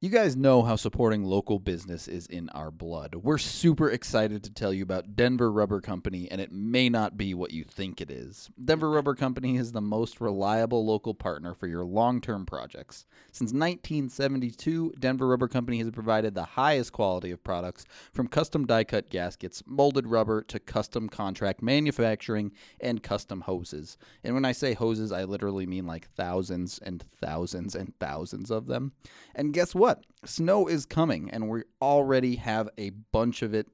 [0.00, 3.16] You guys know how supporting local business is in our blood.
[3.16, 7.34] We're super excited to tell you about Denver Rubber Company, and it may not be
[7.34, 8.48] what you think it is.
[8.64, 13.06] Denver Rubber Company is the most reliable local partner for your long term projects.
[13.32, 18.84] Since 1972, Denver Rubber Company has provided the highest quality of products from custom die
[18.84, 23.98] cut gaskets, molded rubber, to custom contract manufacturing and custom hoses.
[24.22, 28.66] And when I say hoses, I literally mean like thousands and thousands and thousands of
[28.66, 28.92] them.
[29.34, 29.87] And guess what?
[30.24, 33.68] Snow is coming, and we already have a bunch of it.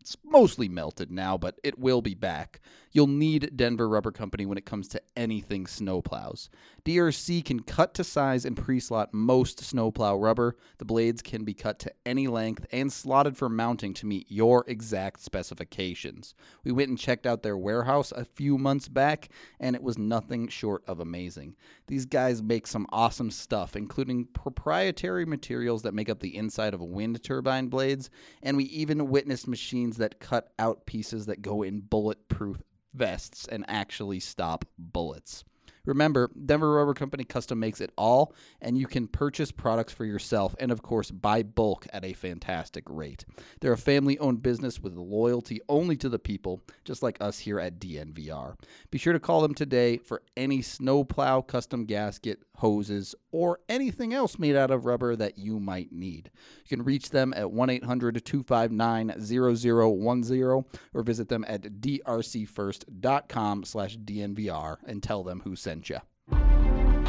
[0.00, 2.60] It's mostly melted now, but it will be back.
[2.90, 6.48] You'll need Denver Rubber Company when it comes to anything snowplows.
[6.84, 10.56] DRC can cut to size and pre slot most snowplow rubber.
[10.78, 14.64] The blades can be cut to any length and slotted for mounting to meet your
[14.66, 16.34] exact specifications.
[16.64, 19.28] We went and checked out their warehouse a few months back,
[19.60, 21.56] and it was nothing short of amazing.
[21.88, 26.80] These guys make some awesome stuff, including proprietary materials that make up the inside of
[26.80, 28.08] wind turbine blades,
[28.42, 32.62] and we even witnessed machines that cut out pieces that go in bulletproof
[32.98, 35.44] vests and actually stop bullets.
[35.88, 40.54] Remember, Denver Rubber Company custom makes it all, and you can purchase products for yourself
[40.60, 43.24] and, of course, buy bulk at a fantastic rate.
[43.60, 47.58] They're a family owned business with loyalty only to the people, just like us here
[47.58, 48.56] at DNVR.
[48.90, 54.38] Be sure to call them today for any snowplow custom gasket, hoses, or anything else
[54.38, 56.30] made out of rubber that you might need.
[56.64, 63.96] You can reach them at 1 800 259 0010 or visit them at drcfirst.com slash
[63.96, 65.77] DNVR and tell them who sent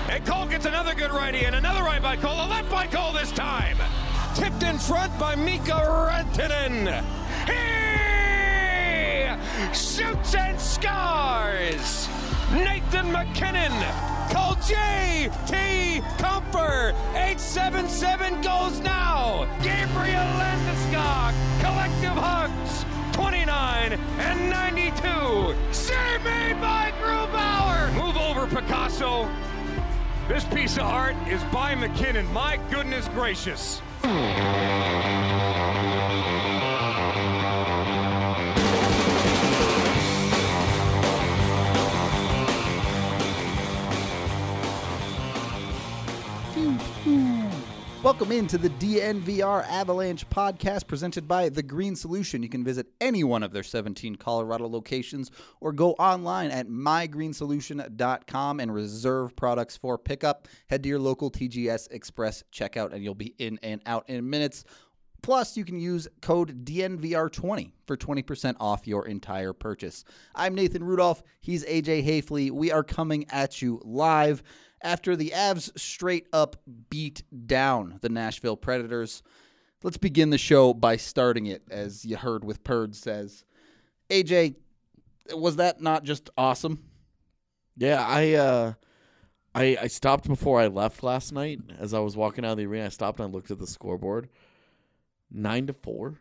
[0.10, 3.14] And Cole gets another good righty and another right by Cole, a left by Cole
[3.14, 3.78] this time.
[4.36, 7.04] Tipped in front by Mikko Rantanen.
[7.48, 7.80] He
[9.74, 12.08] shoots and scores.
[12.52, 13.74] Nathan MacKinnon.
[14.32, 16.02] Call J.T.
[16.18, 16.94] Compher.
[17.16, 19.48] 877 goes now.
[19.64, 21.34] Gabriel Landeskog.
[21.60, 22.86] Collective hugs.
[23.14, 25.56] 29 and 92.
[25.72, 27.92] Save made by Grubauer.
[27.94, 28.16] Move
[28.50, 29.30] Picasso.
[30.28, 32.32] This piece of art is by MacKinnon.
[32.34, 33.82] My goodness gracious.
[48.10, 52.42] Welcome into the DNVR Avalanche podcast presented by The Green Solution.
[52.42, 55.30] You can visit any one of their 17 Colorado locations
[55.62, 60.48] or go online at mygreensolution.com and reserve products for pickup.
[60.72, 64.66] Head to your local TGS Express checkout and you'll be in and out in minutes.
[65.22, 70.04] Plus, you can use code DNVR20 for 20% off your entire purchase.
[70.34, 71.22] I'm Nathan Rudolph.
[71.42, 72.50] He's AJ Haefele.
[72.50, 74.42] We are coming at you live
[74.82, 76.58] after the Avs straight up
[76.90, 79.22] beat down the Nashville Predators.
[79.84, 83.46] Let's begin the show by starting it, as you heard with Purd says.
[84.10, 84.56] AJ,
[85.34, 86.84] was that not just awesome?
[87.78, 88.74] Yeah, I uh
[89.56, 92.66] I I stopped before I left last night as I was walking out of the
[92.66, 92.86] arena.
[92.86, 94.28] I stopped and I looked at the scoreboard.
[95.32, 96.16] Nine to four.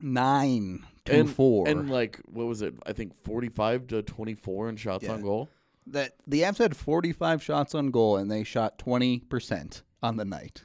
[0.00, 1.68] Nine to and, four.
[1.68, 2.74] And like what was it?
[2.84, 5.12] I think forty five to twenty four in shots Yeah.
[5.12, 5.48] on goal.
[5.86, 10.64] That the Avs had 45 shots on goal and they shot 20% on the night.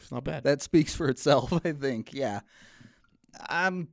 [0.00, 0.44] It's not bad.
[0.44, 2.12] That speaks for itself, I think.
[2.12, 2.40] Yeah.
[3.48, 3.88] Um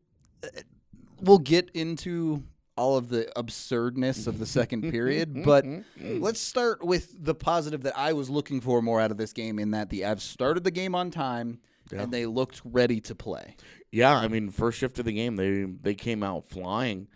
[1.22, 2.44] we'll get into
[2.78, 5.66] all of the absurdness of the second period, but
[6.00, 9.60] let's start with the positive that I was looking for more out of this game
[9.60, 11.60] in that the Avs started the game on time
[11.92, 12.02] Yeah.
[12.04, 13.56] and they looked ready to play.
[13.92, 17.08] Yeah, I mean, first shift of the game, they they came out flying,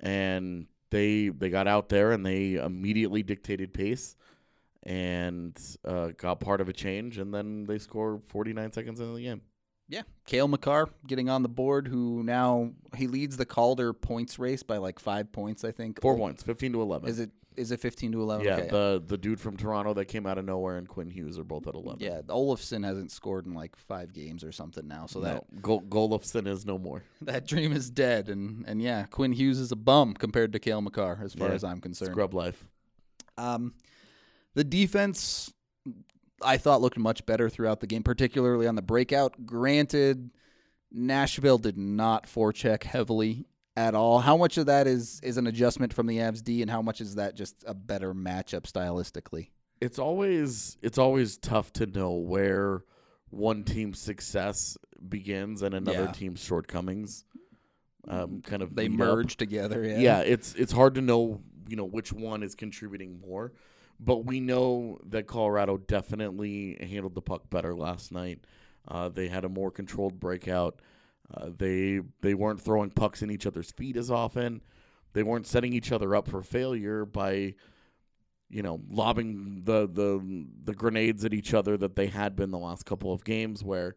[0.00, 4.16] and they they got out there and they immediately dictated pace,
[4.84, 9.22] and uh, got part of a change, and then they score 49 seconds into the
[9.22, 9.42] game.
[9.88, 14.62] Yeah, Cale Makar getting on the board, who now he leads the Calder points race
[14.62, 16.00] by like five points, I think.
[16.00, 17.08] Four points, 15 to 11.
[17.08, 18.44] Is it is it fifteen to eleven?
[18.46, 18.68] Yeah, Okay.
[18.68, 21.66] the the dude from Toronto that came out of nowhere and Quinn Hughes are both
[21.66, 22.00] at 11.
[22.00, 22.20] yeah.
[22.28, 26.46] Olofsson hasn't scored in like five games or something now, so that no, Gol- Golofsson
[26.46, 27.02] is no more.
[27.22, 28.28] that dream is dead.
[28.28, 31.54] And and yeah, Quinn Hughes is a bum compared to Cale Makar, as far Yeah,
[31.54, 32.12] as I'm concerned.
[32.12, 32.64] Scrub life.
[33.36, 33.74] Um,
[34.54, 35.52] the defense,
[36.42, 39.44] I thought looked much better throughout the game, particularly on the breakout.
[39.46, 40.30] Granted,
[40.92, 43.46] Nashville did not forecheck heavily
[43.76, 44.20] at all.
[44.20, 47.00] How much of that is is an adjustment from the Avs D, and how much
[47.00, 49.48] is that just a better matchup stylistically?
[49.80, 52.84] It's always it's always tough to know where
[53.30, 54.76] one team's success
[55.08, 56.12] begins and another Yeah.
[56.12, 57.24] team's shortcomings.
[58.06, 59.06] Um, kind of They meet up.
[59.16, 59.82] merge together.
[59.84, 59.98] Yeah.
[59.98, 63.52] Yeah, it's it's hard to know you know which one is contributing more,
[64.00, 68.44] But we know that Colorado definitely handled the puck better last night.
[68.86, 70.80] Uh, they had a more controlled breakout.
[71.32, 74.62] Uh, they they weren't throwing pucks in each other's feet as often.
[75.14, 77.54] They weren't setting each other up for failure by,
[78.50, 82.58] you know, lobbing the the the grenades at each other that they had been the
[82.58, 83.64] last couple of games.
[83.64, 83.96] Where,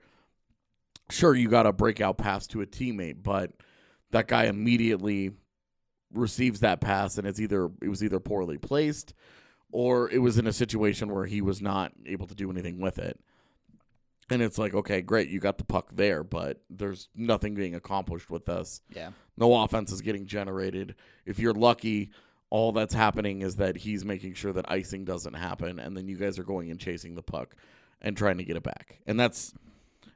[1.09, 3.51] sure, you got a breakout pass to a teammate, but
[4.11, 5.31] that guy immediately
[6.13, 9.13] receives that pass, and it's either it was either poorly placed,
[9.71, 12.99] or it was in a situation where he was not able to do anything with
[12.99, 13.19] it.
[14.29, 18.29] And it's like, okay, great, you got the puck there, but there's nothing being accomplished
[18.29, 18.81] with this.
[18.93, 19.11] Yeah.
[19.37, 20.95] No offense is getting generated.
[21.25, 22.11] If you're lucky,
[22.49, 26.17] all that's happening is that he's making sure that icing doesn't happen, and then you
[26.17, 27.55] guys are going and chasing the puck
[28.01, 28.99] and trying to get it back.
[29.05, 29.53] And that's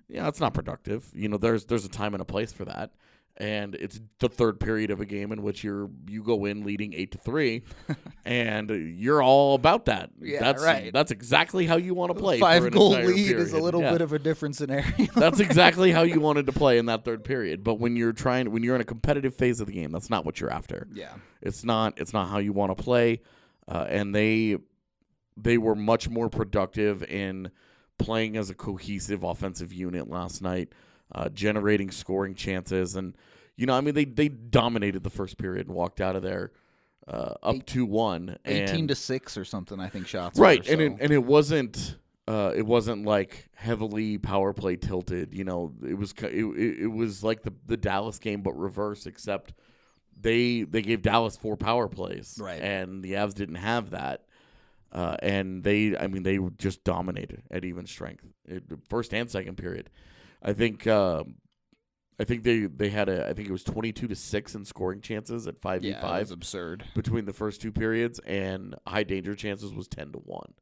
[0.07, 1.09] yeah, it's not productive.
[1.13, 2.91] You know, there's there's a time and a place for that.
[3.37, 6.93] And it's the third period of a game in which you're you go in leading
[6.93, 7.63] eight to three,
[8.25, 10.11] and you're all about that.
[10.21, 10.93] Yeah, that's right.
[10.93, 12.39] That's exactly how you want to play.
[12.39, 13.93] Five goal lead is a little Yeah.
[13.93, 14.91] bit of a different scenario.
[15.15, 17.63] That's exactly how you wanted to play in that third period.
[17.63, 20.23] But when you're trying, when you're in a competitive phase of the game, that's not
[20.25, 20.87] what you're after.
[20.93, 21.13] yeah.
[21.41, 21.93] It's not.
[21.97, 23.21] It's not how you want to play.
[23.67, 24.57] Uh, and they
[25.37, 27.49] they were much more productive in
[27.97, 30.73] playing as a cohesive offensive unit last night,
[31.13, 33.15] uh, generating scoring chances, and
[33.57, 36.51] you know, I mean, they they dominated the first period and walked out of there
[37.07, 39.79] uh, up Eight- two one, Eighteen to six or something.
[39.79, 40.39] I think shots.
[40.39, 41.97] right and it, and it wasn't
[42.27, 46.87] uh it wasn't like heavily power play tilted you know it was it, it, it
[46.87, 49.53] was like the the Dallas game but reverse except
[50.19, 52.61] they they gave Dallas four power plays Right.
[52.61, 54.25] and the Avs didn't have that
[54.91, 59.57] uh and they I mean they just dominated at even strength it, first and second
[59.57, 59.89] period
[60.41, 61.35] I think um
[62.19, 65.01] I think they they had a I think it was 22 to 6 in scoring
[65.01, 66.83] chances at 5v5 yeah, it was absurd.
[66.93, 70.53] between the first two periods, and high danger chances was ten to one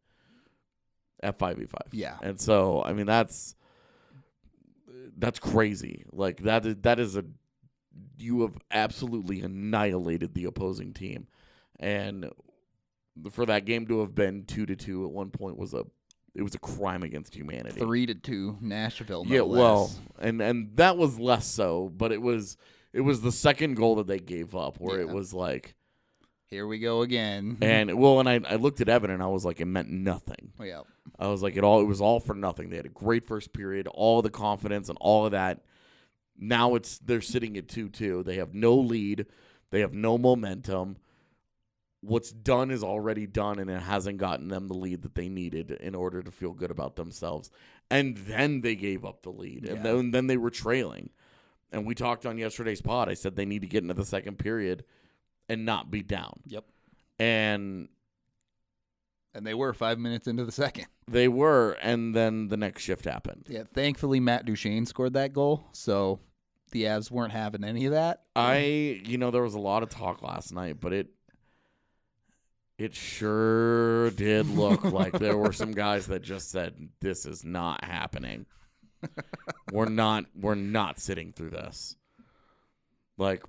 [1.22, 1.88] at five v five.
[1.92, 2.18] Yeah.
[2.22, 3.56] and so I mean that's
[5.18, 6.06] that's crazy.
[6.12, 7.26] Like that is that is a
[8.18, 11.28] you have absolutely annihilated the opposing team,
[11.80, 12.30] and
[13.32, 15.86] for that game to have been two to two at one point was a
[16.36, 17.80] it was a crime against humanity.
[17.80, 19.26] Three to two, Nashville.
[19.26, 20.00] No Yeah, well, less.
[20.20, 22.58] and and that was less so, but it was
[22.94, 25.76] it was the second goal that they gave up where it was like
[26.48, 27.58] here we go again.
[27.62, 30.52] and well, and I, I looked at Evan and I was like, it meant nothing.
[30.60, 30.82] yeah,
[31.20, 32.70] I was like, it all it was all for nothing.
[32.70, 35.64] They had a great first period, all the confidence and all of that.
[36.38, 38.24] Now it's they're sitting at two two.
[38.24, 39.26] They have no lead.
[39.72, 40.98] They have no momentum.
[42.02, 45.72] What's done is already done, and it hasn't gotten them the lead that they needed
[45.72, 47.52] in order to feel good about themselves.
[47.92, 49.84] And then they gave up the lead, and Yeah.
[49.84, 51.10] then then they were trailing.
[51.72, 53.10] And we talked on yesterday's pod.
[53.10, 54.86] I said they need to get into the second period
[55.50, 56.40] and not be down.
[56.46, 56.66] Yep.
[57.20, 57.90] And
[59.36, 60.88] and they were five minutes into the second.
[61.10, 63.48] They were, and then the next shift happened.
[63.50, 66.20] Yeah, thankfully Matt Duchene scored that goal, so
[66.70, 68.26] the Avs weren't having any of that.
[68.36, 71.08] I, you know, there was a lot of talk last night, but it,
[72.80, 77.84] it sure did look like there were some guys that just said, "This is not
[77.84, 78.46] happening.
[79.72, 81.98] we're not, we're not sitting through this."
[83.18, 83.44] Like,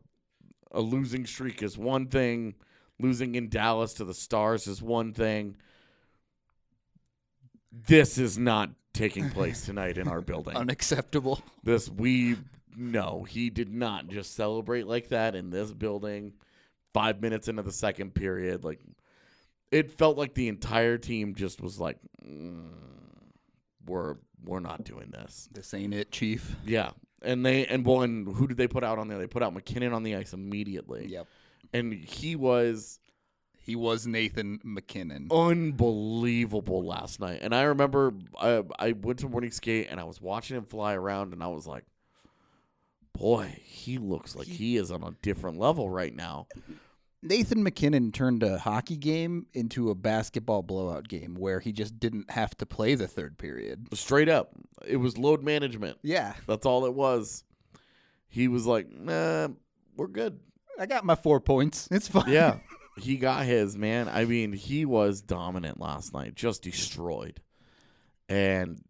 [0.73, 2.55] a losing streak is one thing.
[2.99, 5.57] Losing in Dallas to the Stars is one thing.
[7.73, 10.57] This is not taking place tonight in our building.
[10.57, 11.41] Unacceptable.
[11.63, 12.37] This we
[12.77, 16.33] no, he did not just celebrate like that in this building.
[16.93, 18.81] Five minutes into the second period, like
[19.71, 22.69] it felt like the entire team just was like, "Mm,
[23.87, 26.57] "We're we're not doing this." This ain't it, Chief.
[26.65, 26.91] Yeah,
[27.23, 29.19] and they and well, and who did they put out on there?
[29.19, 31.07] They put out MacKinnon on the ice immediately.
[31.09, 31.27] Yep.
[31.73, 32.99] and he was
[33.63, 35.29] He was Nathan MacKinnon.
[35.31, 37.41] unbelievable last night.
[37.43, 40.95] And I remember I, I went to morning skate and I was watching him fly
[40.95, 41.85] around and I was like,
[43.13, 46.47] boy, he looks like he is on a different level right now.
[47.23, 52.31] Nathan MacKinnon turned a hockey game into a basketball blowout game where he just didn't
[52.31, 53.89] have to play the third period.
[53.93, 54.53] Straight up,
[54.87, 55.99] it was load management.
[56.03, 57.45] Yeah, That's all it was.
[58.29, 59.49] He was like, nah,
[59.97, 60.41] we're good.
[60.79, 61.89] I got my four points.
[61.91, 62.31] It's fine.
[62.31, 62.59] Yeah.
[62.97, 64.09] he got his, man.
[64.09, 67.41] I mean, he was dominant last night, just destroyed.
[68.29, 68.81] And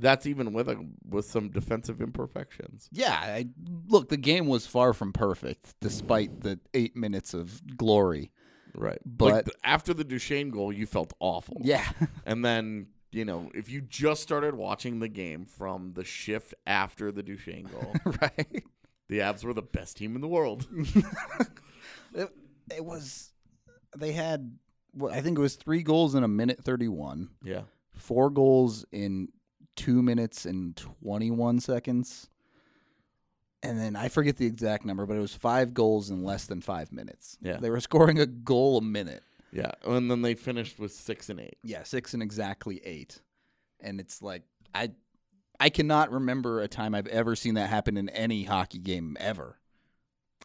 [0.00, 0.76] that's even with a,
[1.08, 2.88] with some defensive imperfections.
[2.92, 3.48] Yeah, I,
[3.86, 8.30] look, the game was far from perfect despite the eight minutes of glory.
[8.74, 8.98] Right.
[9.04, 11.56] But- like after the Duchene goal, you felt awful.
[11.64, 11.84] Yeah,
[12.26, 17.10] And then, you know, if you just started watching the game from the shift after
[17.10, 18.62] the Duchene goal, right.
[19.08, 20.66] the Avs were the best team in the world.
[22.14, 22.30] It,
[22.74, 23.32] it was.
[23.96, 24.58] They had
[25.10, 27.62] I think it was three goals in a minute 31, Yeah.
[27.94, 29.28] four goals in
[29.78, 32.28] two minutes and 21 seconds.
[33.62, 36.60] And then I forget the exact number, but it was five goals in less than
[36.60, 37.38] five minutes.
[37.40, 37.56] Yeah.
[37.56, 39.22] They were scoring a goal a minute.
[39.52, 39.72] Yeah.
[39.84, 41.56] And then they finished with six and eight.
[41.64, 43.20] Yeah, six and exactly eight.
[43.80, 44.42] And it's like
[44.74, 44.90] I
[45.58, 49.58] I cannot remember a time I've ever seen that happen in any hockey game ever.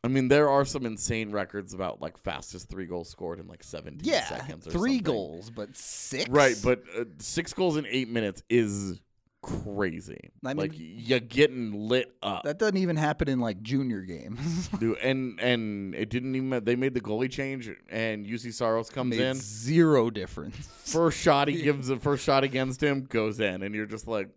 [0.03, 3.63] I mean, there are some insane records about like fastest three goals scored in like
[3.63, 5.03] 17 Yeah, seconds or three something.
[5.03, 6.29] goals, but six.
[6.29, 8.99] Right, but uh, six goals in eight minutes is
[9.43, 10.31] crazy.
[10.43, 14.67] I mean- like you're getting lit up, that doesn't even happen in like junior games.
[14.79, 14.97] dude.
[14.97, 16.63] And and it didn't even.
[16.63, 19.35] They made the goalie change, and Juuse Saros comes in.
[19.35, 20.57] zero difference.
[20.85, 24.29] First shot he gives the first shot against him goes in, and you're just like,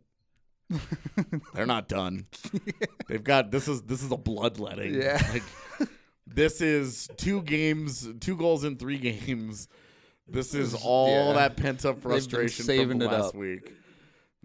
[1.54, 2.26] they're not done.
[3.08, 4.94] They've got this is this is a bloodletting.
[4.94, 5.22] Yeah.
[5.32, 5.88] like
[6.26, 9.68] this is two games, two goals in three games.
[10.28, 11.32] This is all yeah.
[11.34, 13.34] that pent up frustration from it last up.
[13.36, 13.72] week.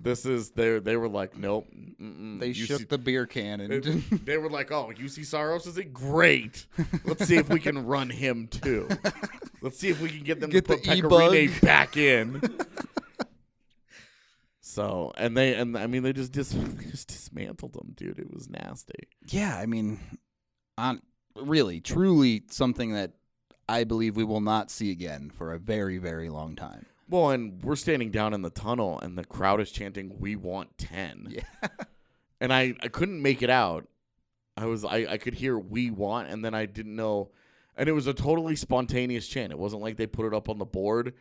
[0.03, 1.67] This is they they were like nope.
[1.71, 3.85] They UC shook the beer can and it-
[4.25, 6.65] they were like, "Oh, Juuse Saros is it great?
[7.05, 8.87] Let's see if we can run him too.
[9.61, 11.61] Let's see if we can get them Get to put the e-bug.
[11.61, 12.41] Back in."
[14.61, 16.51] so, and they and I mean they just dis-
[16.89, 18.19] just dismantled them, dude.
[18.19, 19.07] It was nasty.
[19.27, 19.99] yeah, I mean,
[20.77, 21.01] on
[21.35, 23.13] really, truly something that
[23.67, 26.85] I believe we will not see again for a very, very long time.
[27.11, 30.77] Well, and we're standing down in the tunnel, and the crowd is chanting, "We want
[30.77, 31.27] 10.
[31.29, 31.41] Yeah.
[32.39, 33.87] and I I couldn't make it out.
[34.55, 37.29] I was I I could hear "We want," and then I didn't know,
[37.75, 39.51] and it was a totally spontaneous chant.
[39.51, 41.13] It wasn't like they put it up on the board,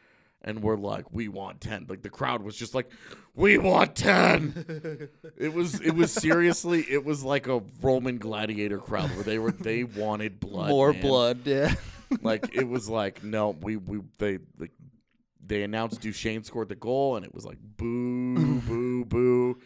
[0.43, 1.87] and we're like, "We want 10.
[1.89, 2.89] Like the crowd was just like,
[3.35, 5.09] "We want 10.
[5.37, 9.51] it was it was seriously it was like a Roman gladiator crowd where they were
[9.51, 11.03] they wanted blood, More man.
[11.03, 11.75] blood, yeah.
[12.23, 14.71] Like it was like no, we we they like
[15.51, 19.59] they announced Duchene scored the goal, and it was like boo, boo, boo.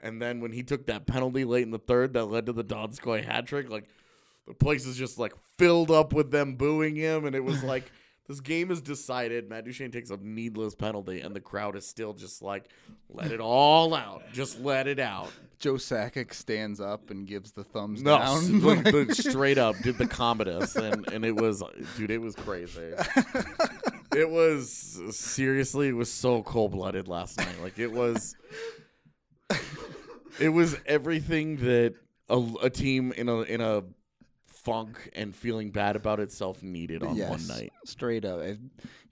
[0.00, 2.64] And then when he took that penalty late in the third that led to the
[2.64, 3.88] Donskoy hat trick, like
[4.46, 7.90] the place is just like filled up with them booing him, and it was like
[8.28, 9.48] this game is decided.
[9.48, 12.68] Matt Duchene takes a needless penalty, and the crowd is still just like,
[13.10, 15.30] let it all out, just let it out.
[15.58, 18.60] Joe Sakic stands up and gives the thumbs No, down.
[18.62, 21.62] like, the- straight up did the Commodus, and and it was,
[21.96, 22.92] dude, it was crazy.
[24.14, 27.62] It was seriously, it was so cold blooded last night.
[27.62, 28.36] Like it was,
[30.38, 31.94] it was everything that
[32.28, 33.82] a, a team in a in a
[34.62, 37.72] funk and feeling bad about itself needed on one Yes, night.
[37.84, 38.40] Straight up.
[38.40, 38.58] If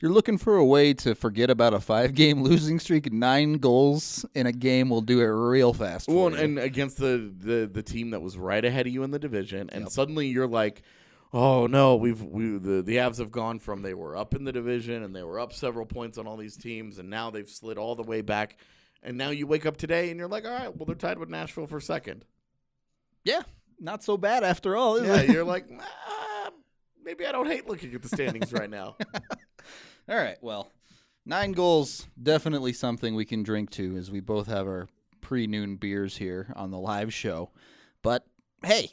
[0.00, 4.24] you're looking for a way to forget about a five game losing streak, nine goals
[4.34, 6.08] in a game will do it real fast.
[6.08, 6.36] Well, you.
[6.36, 9.68] and against the, the the team that was right ahead of you in the division,
[9.70, 10.82] and suddenly you're like,
[11.32, 14.52] oh no, we've we the the Avs have gone from they were up in the
[14.52, 17.76] division and they were up several points on all these teams, and now they've slid
[17.76, 18.56] all the way back,
[19.02, 21.28] and now you wake up today and you're like, all right, well they're tied with
[21.28, 22.24] Nashville for second.
[23.24, 23.42] yeah,
[23.80, 24.96] not so bad after all.
[24.96, 25.30] Is Yeah, it?
[25.30, 26.50] you're like, ah,
[27.02, 28.96] maybe I don't hate looking at the standings right now.
[30.08, 30.38] All right.
[30.40, 30.70] Well,
[31.24, 34.88] nine goals definitely something we can drink to, as we both have our
[35.20, 37.50] pre-noon beers here on the live show.
[38.02, 38.24] But
[38.64, 38.90] hey,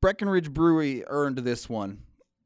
[0.00, 2.02] Breckenridge Brewery earned this one.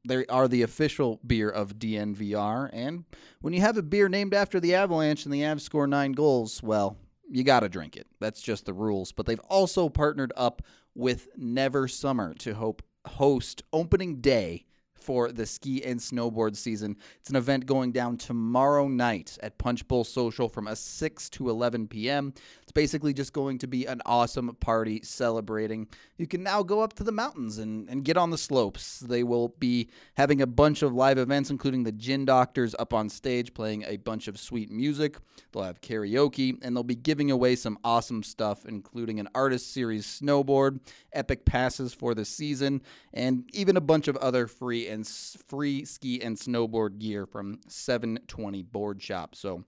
[0.07, 3.03] They are the official beer of DNVR, and
[3.41, 6.63] when you have a beer named after the Avalanche and the Avs score nine goals,
[6.63, 6.97] well,
[7.29, 8.07] you got to drink it.
[8.19, 9.11] That's just the rules.
[9.11, 10.61] But they've also partnered up
[10.99, 16.97] with Never Summer to hope host opening day for the ski and snowboard season.
[17.21, 21.49] It's an event going down tomorrow night at Punch Bowl Social from a 6 to
[21.49, 22.33] 11 p.m.
[22.69, 25.87] It's basically just going to be an awesome party celebrating.
[26.17, 28.99] You can now go up to the mountains and, and get on the slopes.
[28.99, 33.09] They will be having a bunch of live events, including the Gin Doctors up on
[33.09, 35.17] stage playing a bunch of sweet music.
[35.51, 40.05] They'll have karaoke, and they'll be giving away some awesome stuff, including an Artist Series
[40.05, 40.79] snowboard,
[41.11, 46.21] epic passes for the season, and even a bunch of other free and free ski
[46.21, 49.33] and snowboard gear from 720 Board Shop.
[49.33, 49.65] So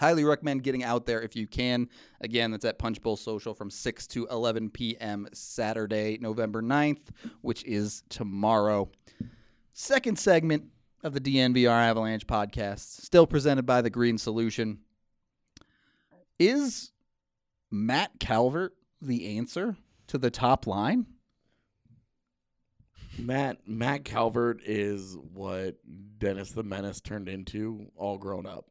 [0.00, 1.88] highly recommend getting out there if you can.
[2.22, 5.28] Again, that's at Punch Bowl Social from 6 to 11 p.m.
[5.34, 7.10] Saturday, November 9th,
[7.42, 8.90] which is tomorrow.
[9.74, 10.64] Second segment
[11.04, 14.78] of the DNVR Avalanche podcast, still presented by The Green Solution.
[16.38, 16.92] Is
[17.70, 19.76] Matt Calvert the answer
[20.06, 21.06] to the top line?
[23.18, 25.76] Matt Matt Calvert is what
[26.18, 28.69] Dennis the Menace turned into, all grown up.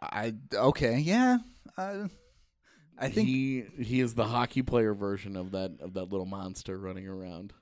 [0.00, 1.38] I okay, yeah.
[1.76, 2.06] I,
[2.98, 6.78] I think he he is the hockey player version of that of that little monster
[6.78, 7.52] running around.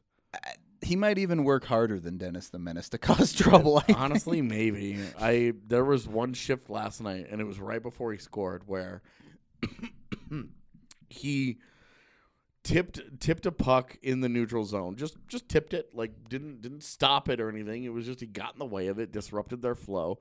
[0.80, 3.82] He might even work harder than Dennis the Menace to cause trouble.
[3.88, 4.98] I Honestly, maybe.
[5.18, 9.02] I there was one shift last night, and it was right before he scored, where
[11.08, 11.58] he
[12.64, 14.96] tipped tipped a puck in the neutral zone.
[14.96, 17.84] Just just tipped it, like didn't didn't stop it or anything.
[17.84, 20.18] It was just he got in the way of it, disrupted their flow,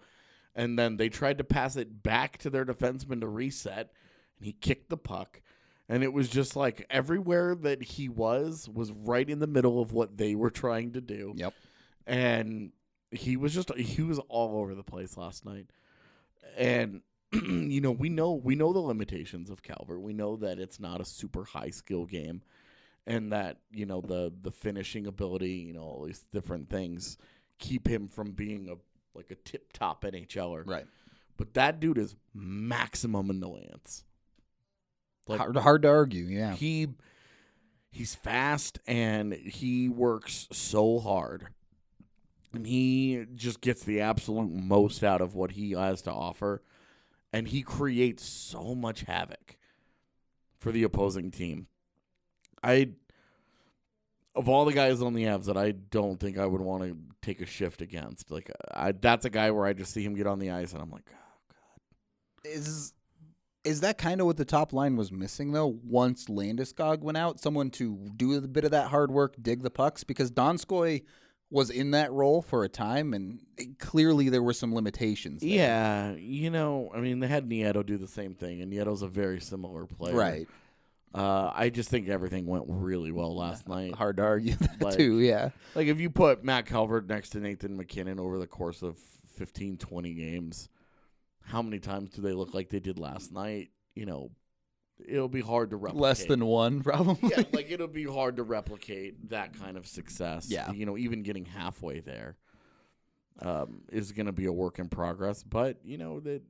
[0.58, 3.94] and then they tried to pass it back to their defenseman to reset,
[4.38, 5.42] and he kicked the puck.
[5.88, 9.94] And it was just like everywhere that he was was right in the middle of
[9.94, 11.54] what they were trying to do Yep.
[12.06, 12.74] and
[13.12, 15.68] he was just he was all over the place last night
[16.58, 20.78] and you know we know we know the limitations of calvert we know that it's
[20.78, 22.42] not a super high skill game
[23.06, 27.18] and that you know the the finishing ability you know all these different things
[27.60, 28.76] keep him from being a
[29.18, 30.86] like a tip top nhler Right.
[31.36, 34.04] but that dude is maximum annoyance
[35.28, 36.26] like hard, hard to argue.
[36.26, 36.54] Yeah.
[36.54, 36.88] he
[37.92, 41.48] he's fast and he works so hard
[42.54, 46.62] and he just gets the absolute most out of what he has to offer
[47.34, 49.58] and he creates so much havoc
[50.60, 51.68] for the opposing team
[52.64, 52.90] i
[54.36, 56.96] of all the guys on the Avs that I don't think I would want to
[57.22, 60.28] take a shift against, like I, that's a guy where I just see him get
[60.28, 61.54] on the ice and I'm like, oh
[62.44, 62.52] god.
[62.52, 62.94] is
[63.64, 65.78] is that kind of what the top line was missing though?
[65.84, 69.70] Once Landeskog went out, someone to do a bit of that hard work, dig the
[69.70, 71.04] pucks, because Donskoy
[71.50, 73.40] was in that role for a time, and
[73.80, 75.42] clearly there were some limitations.
[75.42, 75.50] there.
[75.50, 79.08] yeah, you know, I mean, they had Nieto do the same thing, and Nieto's a
[79.08, 80.48] very similar player, right.
[81.14, 83.96] Uh, I just think everything went really well last night.
[83.96, 85.20] Hard to argue that Like- too.
[85.20, 88.98] Yeah, Like if you put Matt Calvert next to Nathan MacKinnon over the course of
[89.36, 90.70] 15, 20 games,
[91.42, 93.70] how many times do they look like they did last night?
[93.96, 94.32] You know,
[95.08, 96.02] it'll be hard to replicate.
[96.02, 97.30] less than one probably.
[97.36, 100.48] yeah, like it'll be hard to replicate that kind of success.
[100.50, 100.72] Yeah.
[100.72, 102.36] you know, even getting halfway there
[103.42, 105.42] um, is going to be a work in progress.
[105.44, 106.42] But you know that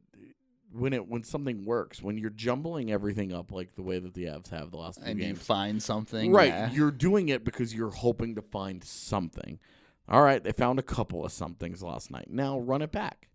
[0.71, 4.25] when it when something works, when you're jumbling everything up like the way that the
[4.25, 6.31] Avs have the last few and you find something.
[6.31, 6.47] right?
[6.47, 6.71] yeah.
[6.71, 9.59] You're doing it because you're hoping to find something.
[10.09, 12.29] All right, they found a couple of somethings last night.
[12.29, 13.27] Now run it back.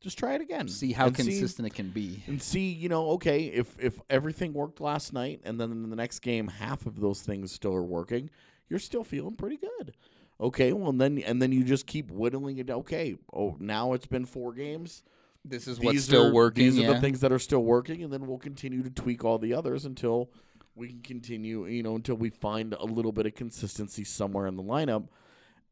[0.00, 0.68] Just try it again.
[0.68, 2.22] see how and consistent it can be.
[2.26, 5.96] and see, you know, okay, if if everything worked last night and then in the
[5.96, 8.28] next game half of those things still are working,
[8.68, 9.94] you're still feeling pretty good.
[10.38, 12.68] Okay, well then and then you just keep whittling it.
[12.68, 15.02] Okay, oh now it's been four games.
[15.44, 16.64] This is These what's still are, working.
[16.64, 19.38] These are the things that are still working, and then we'll continue to tweak all
[19.38, 20.30] the others until
[20.74, 21.66] we can continue.
[21.66, 25.08] You know, until we find a little bit of consistency somewhere in the lineup,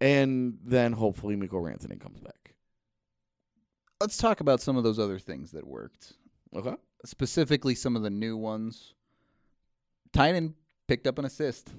[0.01, 2.55] and then hopefully Mikko Rantanen comes back.
[4.01, 6.15] Let's talk about some of those other things that worked.
[6.55, 6.75] Okay.
[7.05, 8.95] Specifically, some of the new ones.
[10.13, 10.55] Tynan
[10.87, 11.73] picked up an assist.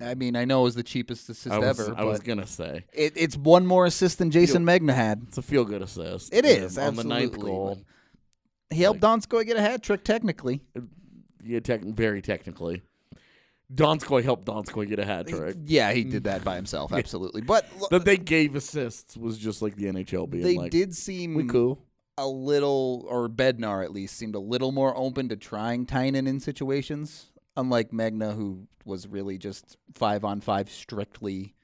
[0.00, 2.26] I mean, I know it was the cheapest assist I was, ever, I was but
[2.26, 5.22] gonna say it, it's one more assist than Jayson Megna had.
[5.28, 6.32] it's a feel good assist.
[6.32, 7.78] It is, on the ninth goal.
[8.70, 10.62] He helped Donskoy get a hat trick, technically.
[10.76, 10.82] Uh,
[11.42, 12.82] yeah, tech, very technically.
[13.72, 15.56] Donskoy helped Donskoy get a hat trick.
[15.64, 16.26] Yeah, he did mm.
[16.26, 17.40] that by himself, absolutely.
[17.40, 20.94] But l- That they gave assists was just like the NHL being they like, did
[20.94, 21.84] seem "We cool."
[22.18, 26.40] a little, or Bednar at least, seemed a little more open to trying Tynan in
[26.40, 27.29] situations,
[27.60, 31.54] unlike Megna, who was really just five on five strictly.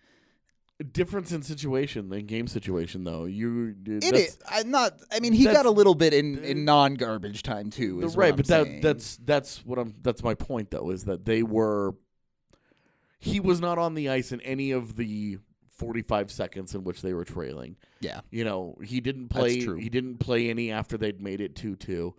[0.93, 3.25] Difference in situation than game situation, though.
[3.25, 4.39] You It is.
[4.47, 4.93] I'm not.
[5.11, 8.03] I mean, he that's- got a little bit in, in non garbage time too.
[8.03, 9.95] Is what right, I'm but that that's that's what I'm.
[10.03, 11.95] That's my point, though, is that they were.
[13.19, 15.39] He was not on the ice in any of the
[15.71, 17.77] 45 seconds in which they were trailing.
[18.01, 18.21] yeah.
[18.31, 19.61] You know, he didn't play.
[19.63, 19.77] true.
[19.77, 22.15] He didn't play any after they'd made it two-two.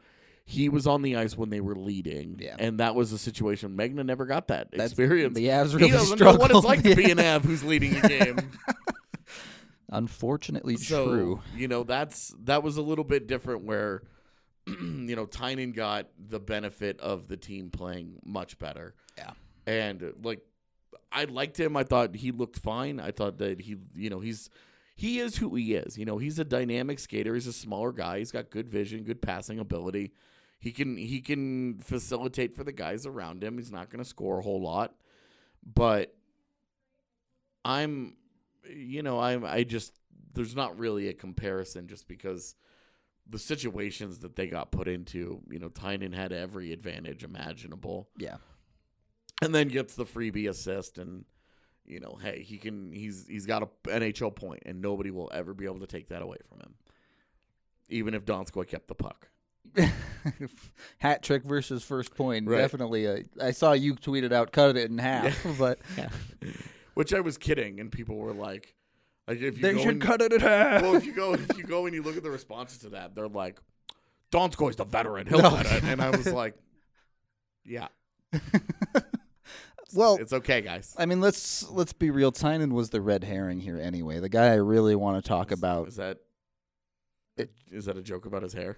[0.49, 2.55] He was on the ice when they were leading, Yeah.
[2.57, 3.75] and that was a situation.
[3.75, 5.35] Megna never got that That's- experience.
[5.35, 6.63] the Avs he really doesn't know what it's struggled.
[6.63, 8.37] like to be an Av who's leading a game.
[9.89, 11.41] Unfortunately, so true.
[11.55, 14.03] you know that's that was a little bit different where
[14.67, 18.95] you know Tynan got the benefit of the team playing much better.
[19.17, 19.31] Yeah.
[19.65, 20.41] and like
[21.11, 21.77] I liked him.
[21.77, 22.99] I thought he looked fine.
[22.99, 24.49] I thought that he, you know, he's
[24.95, 25.97] he is who he is.
[25.97, 27.33] You know, he's a dynamic skater.
[27.33, 28.19] He's a smaller guy.
[28.19, 30.11] He's got good vision, good passing ability.
[30.59, 33.57] He can he can facilitate for the guys around him.
[33.57, 34.95] He's not going to score a whole lot,
[35.63, 36.15] but
[37.65, 38.15] I'm,
[38.69, 39.93] you know, I'm I just
[40.33, 42.55] there's not really a comparison just because
[43.29, 45.41] the situations that they got put into.
[45.49, 48.37] You know, Tynan had every advantage imaginable Yeah.
[49.41, 51.25] and then gets the freebie assist and
[51.85, 55.53] you know hey he can he's he's got a NHL point and nobody will ever
[55.53, 56.73] be able to take that away from him
[57.89, 59.29] even if Donskoy kept the puck
[60.99, 62.47] Hat trick versus first point.
[62.47, 62.57] Right.
[62.57, 63.05] Definitely.
[63.05, 65.79] A, I saw you tweeted out, cut it in half, but
[66.93, 68.73] which I was kidding, and people were like,
[69.27, 70.81] like if you They go should and- cut it in half.
[70.81, 73.13] Well, if you go, if you go and you look at the responses to that,
[73.15, 73.59] they're like,
[74.31, 75.49] "Donskoy's the veteran, he'll No.
[75.49, 76.55] cut it," and I was like,
[77.65, 77.87] "Yeah,
[79.93, 82.31] well, it's okay, guys." I mean, let's let's be real.
[82.31, 84.19] Tynan was the red herring here anyway.
[84.19, 85.87] The guy I really want to talk about.
[85.87, 86.17] Is that
[87.71, 88.77] is that a joke about his hair?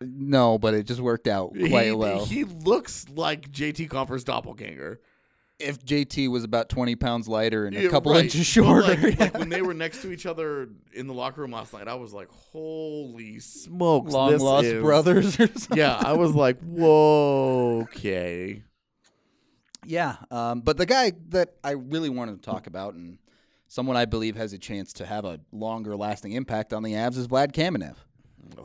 [0.00, 2.24] No, but it just worked out quite he, well.
[2.24, 5.00] He looks like JT Compher's doppelganger.
[5.58, 8.24] if JT was about 20 pounds lighter and a couple right.
[8.24, 8.96] inches shorter.
[8.96, 11.86] Like, like when they were next to each other in the locker room last night,
[11.86, 15.76] I was like, "Holy smokes!" Long this lost is- brothers or something.
[15.76, 18.62] Yeah, I was like, "Whoa, okay."
[19.84, 20.16] Yeah.
[20.30, 23.18] Um, but the guy that I really wanted to talk about and
[23.68, 27.16] someone I believe has a chance to have a longer lasting impact on the Avs
[27.16, 27.96] is Vlad Kamenev.
[28.58, 28.62] Uh,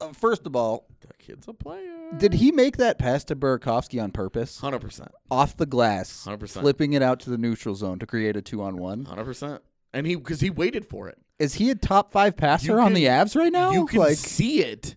[0.00, 2.10] Uh, first of all, That kid's a player.
[2.18, 4.58] did he make that pass to Burakovsky on purpose?
[4.60, 5.10] Hundred percent.
[5.30, 6.60] Off the glass, 100%.
[6.60, 9.04] flipping it out to the neutral zone to create a two on one?
[9.04, 9.62] Hundred percent.
[9.92, 11.18] And he because he waited for it.
[11.38, 13.70] Is he a top five passer You on the Avs right now?
[13.72, 14.96] You can like, see it.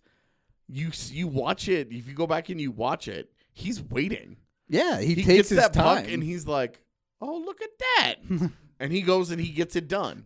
[0.67, 1.89] You you watch it.
[1.91, 4.37] If you go back and you watch it, he's waiting.
[4.67, 6.03] yeah, he, He, takes that time.
[6.03, 6.81] puck and he's like,
[7.21, 8.15] "Oh, look at that!"
[8.79, 10.25] and he goes and he gets it done.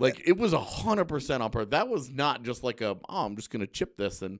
[0.00, 1.70] Like it was a hundred percent on purpose.
[1.70, 4.38] That was not just like a, "Oh, I'm just gonna chip this," and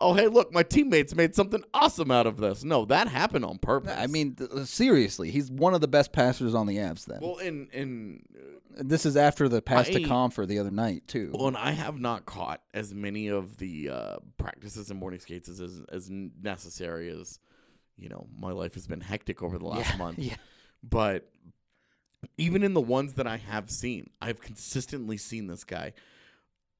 [0.00, 3.58] "Oh, hey, look, my teammates made something awesome out of this." No, that happened on
[3.58, 3.94] purpose.
[3.96, 7.06] I mean, th- seriously, he's one of the best passers on the Avs.
[7.06, 8.22] Then well, in in
[8.76, 11.30] this is after the pass to I- Compher the other night too.
[11.32, 15.48] Well, and I have not caught as many of the uh, practices and morning skates
[15.48, 17.38] as, as as necessary as
[17.96, 18.26] you know.
[18.38, 20.36] My life has been hectic over the last month, yeah.
[20.82, 21.28] but
[22.38, 25.92] even in the ones that I have seen, I've consistently seen this guy,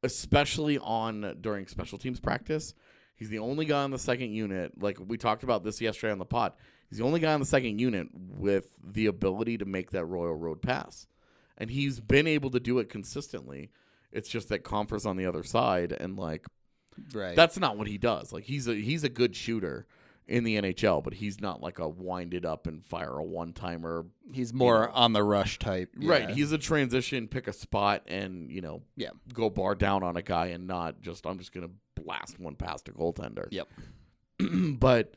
[0.02, 2.74] especially on during special teams practice.
[3.16, 4.80] He's the only guy on the second unit.
[4.80, 6.52] Like we talked about this yesterday on the pod.
[6.88, 10.34] He's the only guy on the second unit with the ability to make that Royal
[10.34, 11.06] Road pass.
[11.56, 13.70] And he's been able to do it consistently.
[14.12, 16.46] It's just that Compher's on the other side and like
[17.12, 17.34] Right.
[17.34, 18.32] that's not what he does.
[18.32, 19.86] Like he's a he's a good shooter
[20.26, 23.52] in the NHL, but he's not like a wind it up and fire a one
[23.52, 24.06] timer.
[24.32, 25.90] he's more on the rush type.
[25.96, 26.30] Right.
[26.30, 29.10] He's a transition, pick a spot and, you know, yeah.
[29.32, 32.88] go bar down on a guy and not just I'm just gonna blast one past
[32.88, 33.48] a goaltender.
[33.50, 33.68] Yep.
[34.78, 35.14] but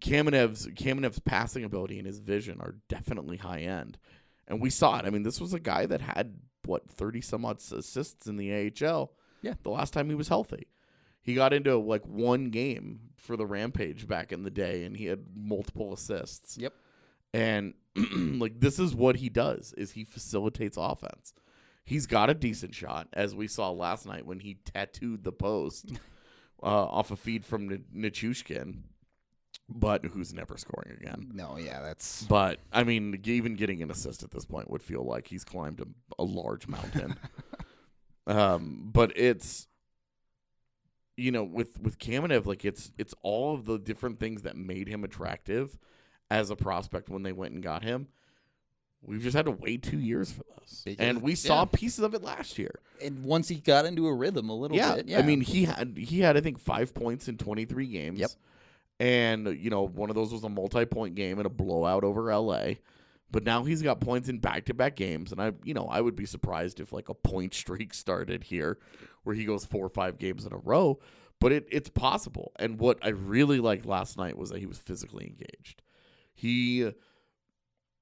[0.00, 3.98] Kamenev's Kamenev's passing ability and his vision are definitely high end.
[4.48, 5.04] And we saw it.
[5.04, 8.72] I mean, this was a guy that had what, 30 some odd assists in the
[8.82, 9.12] AHL.
[9.42, 9.54] Yeah.
[9.62, 10.66] The last time he was healthy.
[11.22, 15.06] He got into like one game for the Rampage back in the day and he
[15.06, 16.58] had multiple assists.
[16.58, 16.74] Yep.
[17.32, 21.32] And like this is what he does is he facilitates offense.
[21.84, 25.92] He's got a decent shot as we saw last night when he tattooed the post
[26.62, 28.82] uh, off a feed from N- Nichushkin,
[29.68, 31.30] but who's never scoring again.
[31.32, 35.04] No, yeah, that's But I mean, even getting an assist at this point would feel
[35.04, 35.86] like he's climbed a,
[36.18, 37.16] a large mountain.
[38.26, 39.66] um, but it's
[41.16, 44.88] you know with with Kamenev, like it's it's all of the different things that made
[44.88, 45.78] him attractive
[46.30, 48.08] as a prospect when they went and got him.
[49.04, 51.64] We've just had to wait two years for this, and we saw yeah.
[51.72, 52.78] pieces of it last year.
[53.04, 54.94] and once he got into a rhythm a little Yeah.
[54.96, 55.08] bit.
[55.08, 55.18] Yeah.
[55.18, 58.20] I mean he had he had I think five points in twenty three games.
[58.20, 58.30] Yep.
[59.00, 62.30] And you know one of those was a multi point game and a blowout over
[62.30, 62.78] L.A.
[63.32, 66.00] But now he's got points in back to back games, and I you know I
[66.00, 68.78] would be surprised if like a point streak started here,
[69.24, 71.00] where he goes four or five games in a row.
[71.40, 72.52] But it, it's possible.
[72.58, 75.82] And what I really liked last night was that he was physically engaged.
[76.34, 76.92] He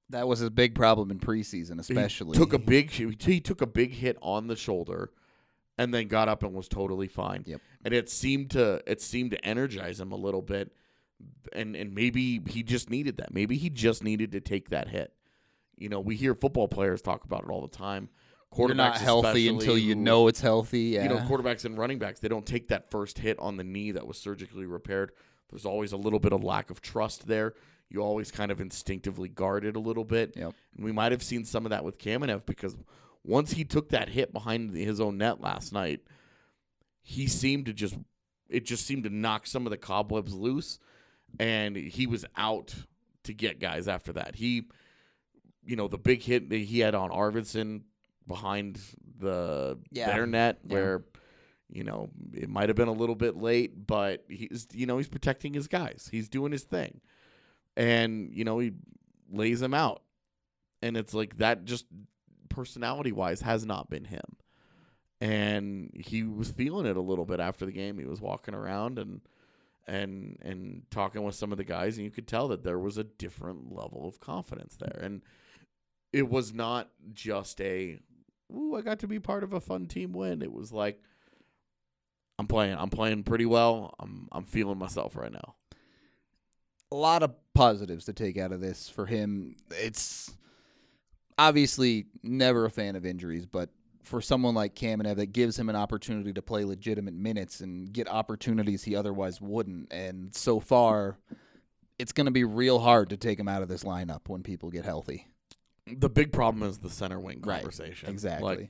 [0.09, 2.37] that was his big problem in preseason, especially.
[2.37, 5.11] he took a big he took a big hit on the shoulder
[5.77, 7.43] and then got up and was totally fine.
[7.47, 7.61] Yep.
[7.83, 10.71] And it seemed to it seemed to energize him a little bit
[11.53, 13.33] and and maybe he just needed that.
[13.33, 15.13] Maybe he just needed to take that hit.
[15.77, 18.09] You know, we hear football players talk about it all the time.
[18.57, 20.81] You're not Quarterbacks healthy until you who- know it's healthy.
[20.81, 21.03] Yeah.
[21.03, 23.91] you know, quarterbacks and running backs, they don't take that first hit on the knee
[23.91, 25.11] that was surgically repaired.
[25.49, 27.53] There's always a little bit of lack of trust there.
[27.89, 30.33] You always kind of instinctively guard it a little bit.
[30.35, 30.53] Yep.
[30.75, 32.75] And we might have seen some of that with Kamenev because
[33.23, 36.01] once he took that hit behind his own net last night,
[37.01, 37.95] he seemed to just
[38.49, 40.77] it just seemed to knock some of the cobwebs loose
[41.39, 42.73] and he was out
[43.23, 44.35] to get guys after that.
[44.35, 44.63] He
[45.63, 47.81] you know, the big hit that he had on Arvidsson
[48.27, 48.79] behind
[49.19, 50.13] the Yeah.
[50.13, 50.73] their net Yeah.
[50.73, 51.03] where
[51.73, 55.07] you know, it might have been a little bit late, but he's you know, he's
[55.07, 56.09] protecting his guys.
[56.11, 56.99] He's doing his thing.
[57.77, 58.73] And, you know, he
[59.31, 60.03] lays him out.
[60.81, 61.85] And it's like that just
[62.49, 64.19] personality wise has not been him.
[65.21, 67.97] And he was feeling it a little bit after the game.
[67.99, 69.21] He was walking around and
[69.87, 72.97] and and talking with some of the guys, and you could tell that there was
[72.97, 75.21] a different level of confidence there, and
[76.11, 77.99] it was not just a
[78.55, 81.01] "ooh, I got to be part of a fun team win." It was like
[82.39, 83.93] I'm playing, I'm playing pretty well.
[83.99, 85.55] I'm I'm feeling myself right now.
[86.91, 89.55] a lot of positives to take out of this for him.
[89.71, 90.35] It's
[91.37, 93.69] obviously never a fan of injuries, but
[94.03, 98.09] for someone like Kamenev, that gives him an opportunity to play legitimate minutes and get
[98.09, 99.91] opportunities he otherwise wouldn't.
[99.93, 101.17] And so far,
[101.99, 104.69] it's going to be real hard to take him out of this lineup when people
[104.69, 105.27] get healthy.
[105.87, 108.09] The big problem is the center wing Right, conversation.
[108.09, 108.55] Exactly.
[108.55, 108.69] Like,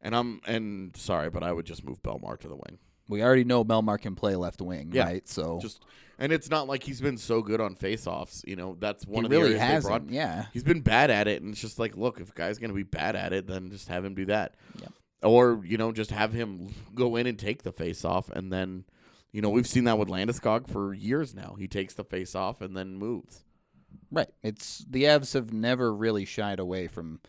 [0.00, 2.78] and I'm and sorry, but I would just move Bellemare to the wing.
[3.08, 5.28] we already know Bellemare can play left wing, Yeah, right?
[5.28, 5.84] So Just
[6.18, 8.46] and it's not like he's been so good on faceoffs.
[8.46, 10.10] You know, that's one he of the really areas they brought.
[10.10, 10.46] Yeah.
[10.52, 12.82] He's been bad at it, and it's just like, look, if a guy's gonna be
[12.82, 14.54] bad at it, then just have him do that.
[14.80, 14.92] Yep.
[15.22, 18.84] Or you know, just have him go in and take the face off, and then,
[19.32, 21.56] you know, we've seen that with Landeskog for years now.
[21.58, 23.44] He takes the face off and then moves.
[24.10, 24.28] Right.
[24.42, 27.20] It's the Avs have never really shied away from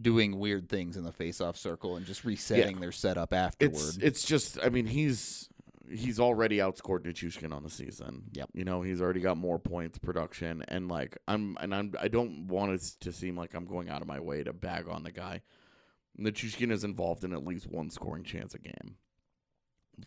[0.00, 3.74] doing weird things in the face-off circle and just resetting their setup afterward.
[3.74, 5.48] It's it's just I mean he's
[5.90, 8.24] he's already outscored Nichushkin on the season.
[8.32, 8.50] Yep.
[8.52, 12.46] You know he's already got more points production and like I'm and I'm I don't
[12.46, 15.12] want it to seem like I'm going out of my way to bag on the
[15.12, 15.42] guy.
[16.18, 18.96] Nichushkin is involved in at least one scoring chance a game.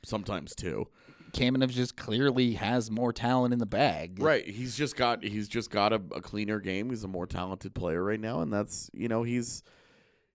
[0.04, 0.88] Sometimes two.
[1.34, 4.22] Kamenev just clearly has more talent in the bag.
[4.22, 4.46] Right.
[4.48, 6.90] He's just got he's just got a, a cleaner game.
[6.90, 9.64] He's a more talented player right now, and that's you know he's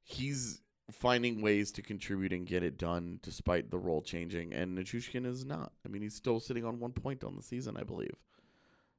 [0.03, 4.53] he's finding ways to contribute and get it done despite the role changing.
[4.55, 5.73] And Nichushkin is not.
[5.85, 8.15] I mean, he's still sitting on one point on the season, I believe.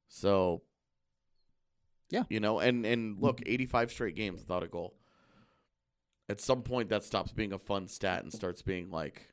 [0.09, 0.61] So,
[2.09, 2.23] Yeah.
[2.29, 4.95] you know, and and look, eighty five straight games without a goal.
[6.29, 9.29] At some point, that stops being a fun stat and starts being like,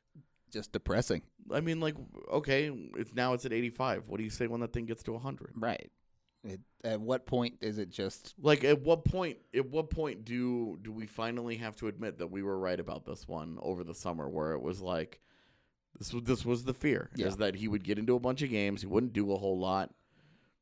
[0.51, 1.21] Just depressing.
[1.51, 1.95] I mean, like,
[2.31, 4.07] okay, it's now it's at eighty five.
[4.07, 5.51] What do you say when that thing gets to hundred?
[5.55, 5.91] Right.
[6.43, 10.77] It, at what point is it just Like at what point at what point do
[10.83, 13.95] do we finally have to admit that we were right about this one over the
[13.95, 15.19] summer where it was like
[15.97, 17.27] this was this was the fear Yeah.
[17.27, 19.57] is that he would get into a bunch of games, he wouldn't do a whole
[19.57, 19.91] lot.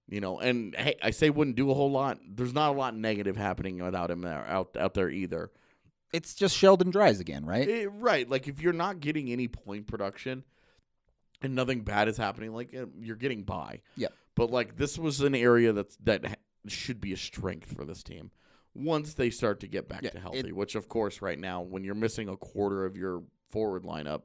[0.10, 2.20] You know, and hey, I say wouldn't do a whole lot.
[2.30, 5.52] There's not a lot negative happening without him there out out there either.
[6.14, 7.68] It's just Sheldon Dries again, right?
[7.68, 10.44] Eh, right, like if you're not getting any point production
[11.42, 13.82] and nothing bad is happening, like eh, you're getting by.
[13.98, 14.10] Yeah.
[14.36, 18.32] But like this was an area that's that should be a strength for this team
[18.74, 20.52] once they start to get back Yeah, to it- healthy.
[20.52, 24.22] which of course, right now, when you're missing a quarter of your forward lineup,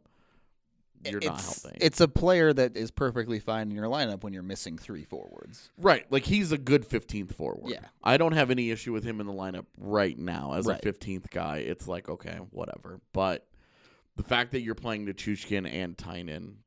[1.04, 1.78] you're not helping.
[1.80, 5.70] It's a player that is perfectly fine in your lineup when you're missing three forwards.
[5.76, 7.70] right, like he's a good 15th forward.
[7.70, 7.84] Yeah.
[8.02, 10.78] I don't have any issue with him in the lineup right now as Right.
[10.84, 11.58] a 15th guy.
[11.58, 13.00] It's like okay, whatever.
[13.12, 13.46] But
[14.16, 16.58] the fact that you're playing Nichushkin and Tynan,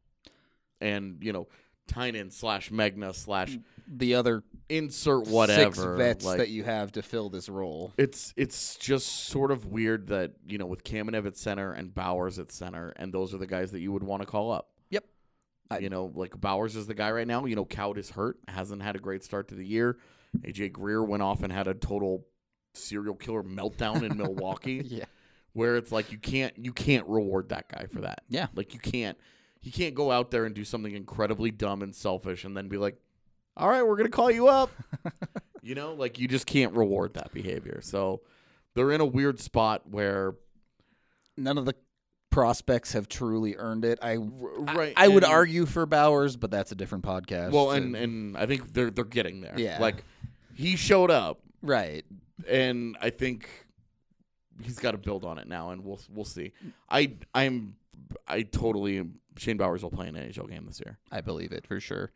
[0.80, 1.48] and you know
[1.92, 7.02] Tynan slash Megna slash The other insert whatever six vets like, that you have to
[7.02, 7.94] fill this role.
[7.98, 12.40] it's it's just sort of weird that you know with Kamenev at center and Bowers
[12.40, 14.70] at center, and those are the guys that you would want to call up.
[14.92, 15.06] Yep.
[15.70, 17.46] I- you know, like Bowers is the guy right now.
[17.46, 19.98] You know, Kaut is hurt, hasn't had a great start to the year.
[20.42, 22.26] AJ Greer went off and had a total
[22.74, 25.04] serial killer meltdown in Milwaukee, Yeah.
[25.52, 28.22] where it's like you can't you can't reward that guy for that.
[28.30, 28.48] Yeah.
[28.56, 29.18] Like you can't
[29.62, 32.78] he can't go out there and do something incredibly dumb and selfish and then be
[32.78, 32.98] like,
[33.56, 34.72] "All right, we're gonna call you up."
[35.62, 37.80] you know, like you just can't reward that behavior.
[37.82, 38.22] So
[38.74, 40.34] they're in a weird spot where
[41.38, 41.76] None of the
[42.30, 44.00] prospects have truly earned it.
[44.02, 44.94] I right.
[44.96, 47.52] I would and- argue for Bowers, but that's a different podcast.
[47.52, 49.56] Well, and and and I think they're they're getting there.
[49.58, 49.80] Yeah.
[49.80, 50.04] Like
[50.54, 52.06] he showed up, right.
[52.48, 53.50] and I think
[54.62, 56.52] he's got to build on it now, and we'll we'll see.
[56.90, 57.76] I I'm
[58.28, 59.04] I totally
[59.38, 61.00] Shane Bowers will play an NHL game this year.
[61.12, 62.12] I believe it for sure.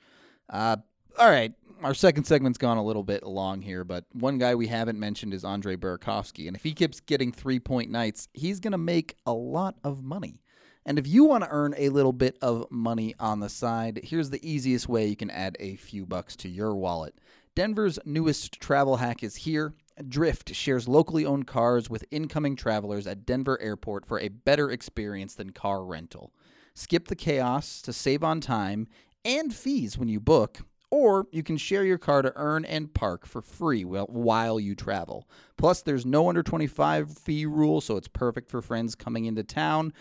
[0.49, 0.77] Uh,
[1.17, 1.53] all right.
[1.83, 5.33] Our second segment's gone a little bit long here, but one guy we haven't mentioned
[5.33, 6.47] is Andre Burakovsky.
[6.47, 10.03] And if he keeps getting three point nights, he's going to make a lot of
[10.03, 10.41] money.
[10.85, 14.29] And if you want to earn a little bit of money on the side, here's
[14.29, 17.15] the easiest way you can add a few bucks to your wallet.
[17.55, 19.73] Denver's newest travel hack is here.
[20.03, 25.35] Drift shares locally owned cars with incoming travelers at Denver Airport for a better experience
[25.35, 26.33] than car rental.
[26.73, 28.87] Skip the chaos to save on time
[29.23, 30.59] and fees when you book,
[30.91, 35.29] or you can share your car to earn and park for free while, you travel.
[35.57, 39.93] Plus, there's no under 25 fee rule, so it's perfect for friends coming into town.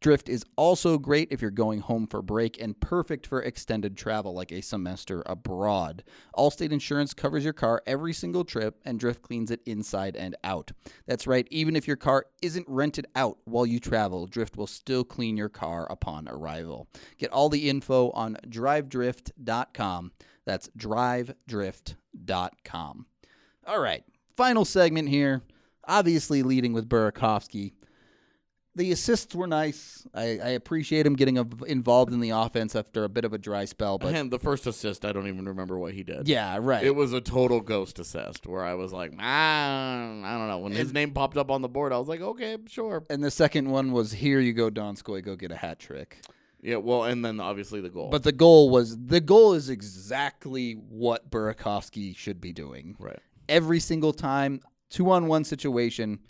[0.00, 4.32] Drift is also great if you're going home for break and perfect for extended travel
[4.32, 6.02] like a semester abroad.
[6.34, 10.72] Allstate Insurance covers your car every single trip and Drift cleans it inside and out.
[11.06, 15.04] That's right, even if your car isn't rented out while you travel, Drift will still
[15.04, 16.88] clean your car upon arrival.
[17.18, 20.12] Get all the info on drivedrift.com.
[20.46, 23.06] That's drivedrift.com.
[23.66, 25.42] All right, final segment here.
[25.86, 27.72] Obviously, leading with Burakovsky.
[28.76, 30.06] The assists were nice.
[30.14, 33.64] I, I appreciate him getting involved in the offense after a bit of a dry
[33.64, 36.28] spell, but and the first assist, I don't even remember what he did.
[36.28, 36.84] yeah, right.
[36.84, 40.58] It was a total ghost assist where I was like, ah, I don't know.
[40.58, 43.04] When his name popped up on the board, I was like, okay, sure.
[43.10, 46.18] and the second one was here you go, Donskoy, go get a hat trick.
[46.62, 48.10] Yeah, well, and then obviously the goal.
[48.10, 52.96] But the goal was the goal is exactly what Burakovsky should be doing.
[52.98, 53.18] right.
[53.48, 56.20] Every single time, two on one situation,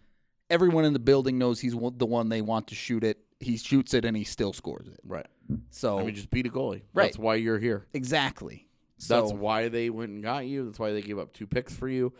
[0.50, 3.18] everyone in the building knows he's the one they want to shoot it.
[3.38, 5.00] He shoots it and he still scores it.
[5.04, 5.26] Right.
[5.70, 6.82] So I mean, just beat a goalie.
[6.92, 7.04] Right.
[7.06, 7.86] That's why you're here.
[7.94, 8.66] exactly.
[9.08, 10.66] That's why they went and got you.
[10.66, 12.12] That's why they gave up two picks for you.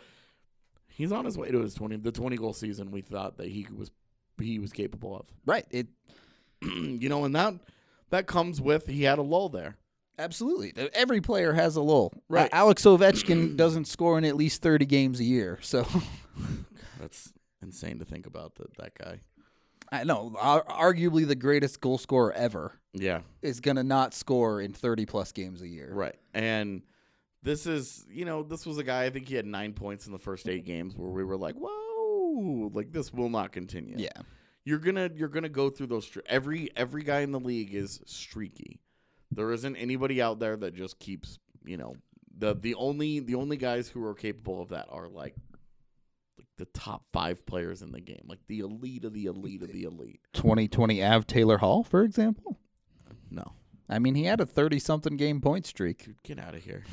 [0.87, 2.89] He's on his way to his twenty the twenty goal season.
[2.89, 3.91] We thought that he was
[4.39, 5.25] he was capable of.
[5.45, 5.87] right, it
[6.63, 7.53] you know, and that
[8.09, 9.77] that comes with he had a lull there.
[10.17, 12.11] absolutely every player has a lull.
[12.27, 12.49] Right.
[12.51, 15.59] Alex Ovechkin doesn't score in at least thirty games a year.
[15.61, 15.85] So
[16.99, 19.19] That's insane to think about that that guy.
[19.91, 23.21] I know, ar- arguably the greatest goal scorer ever Yeah.
[23.41, 25.91] is gonna not score in thirty plus games a year.
[25.93, 26.15] Right.
[26.33, 26.81] And
[27.43, 30.11] this is, you know, this was a guy, I think he had nine points in
[30.13, 33.95] the first eight games where we were like, whoa, like this will not continue.
[33.97, 34.09] Yeah.
[34.63, 37.99] You're gonna you're gonna go through those stre- every every guy in the league is
[38.05, 38.79] streaky.
[39.31, 41.95] There isn't anybody out there that just keeps, you know,
[42.37, 45.50] the the only the only guys who are capable of that are like like
[46.61, 49.83] the top five players in the game, like the elite of the elite of the
[49.83, 50.19] elite.
[50.33, 52.59] 2020 Av Taylor Hall, for example.
[53.31, 53.53] No,
[53.89, 56.05] I mean, he had a 30 something game point streak.
[56.05, 56.83] Dude, get out of here.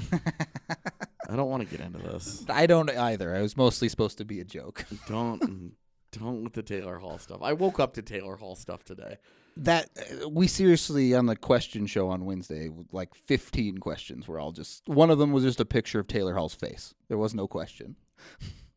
[1.29, 2.47] I don't want to get into this.
[2.49, 3.35] I don't either.
[3.35, 4.87] I was mostly supposed to be a joke.
[5.09, 5.75] Don't
[6.11, 7.41] don't with the Taylor Hall stuff.
[7.43, 9.19] I woke up to Taylor Hall stuff today.
[9.59, 14.53] That uh, we seriously on the question show on Wednesday, like 15 questions were all
[14.53, 16.95] just one of them was just a picture of Taylor Hall's face.
[17.09, 17.97] There was no question.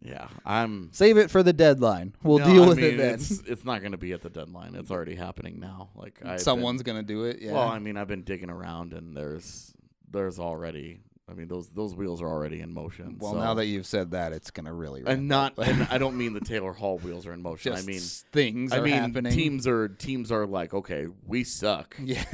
[0.00, 0.90] Yeah, I'm.
[0.92, 2.14] Save it for the deadline.
[2.22, 3.14] We'll No, deal I with mean, it then.
[3.14, 4.74] It's, it's not going to be at the deadline.
[4.76, 5.90] It's already happening now.
[5.96, 7.40] Like I've Someone's gonna do it.
[7.40, 7.52] Yeah.
[7.52, 9.74] Well, I mean, I've been digging around, and there's
[10.10, 11.00] there's already.
[11.30, 13.16] I mean, those those wheels are already in motion.
[13.18, 15.02] well, so- now that you've said that, it's gonna really.
[15.02, 15.66] ramp and not, up.
[15.66, 17.72] and I don't mean the Taylor Hall wheels are in motion.
[17.72, 18.00] just I mean,
[18.32, 19.32] things I are mean, happening.
[19.32, 21.96] teams are teams are like, okay, we suck.
[22.02, 22.24] Yeah.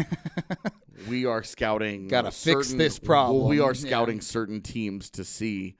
[1.09, 2.09] we are scouting.
[2.09, 3.61] Gotta fix certain- this well, we problem.
[3.71, 3.89] are Yeah.
[3.89, 5.77] scouting certain teams to see,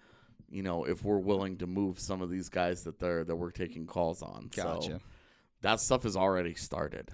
[0.55, 3.51] you know, if we're willing to move some of these guys that they're that we're
[3.51, 4.49] taking calls on.
[4.53, 5.01] So
[5.63, 7.11] that stuff has already started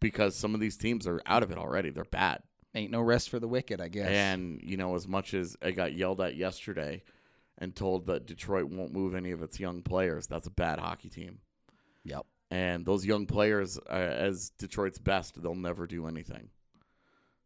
[0.00, 1.90] because some of these teams are out of it already.
[1.90, 2.42] They're bad.
[2.74, 4.08] Ain't no rest for the wicked, I guess.
[4.08, 7.02] And you know, as much as I got yelled at yesterday
[7.58, 11.10] and told that Detroit won't move any of its young players, that's a bad hockey
[11.10, 11.40] team.
[12.04, 12.24] Yep.
[12.50, 16.48] And those young players, uh, as Detroit's best, they'll never do anything.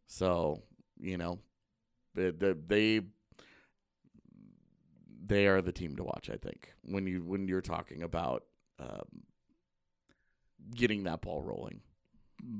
[0.07, 0.63] So
[0.97, 1.39] you know,
[2.13, 3.01] they they
[5.25, 6.29] they are the team to watch.
[6.31, 8.43] I think when you when you're talking about
[8.79, 9.23] um,
[10.75, 11.81] getting that ball rolling.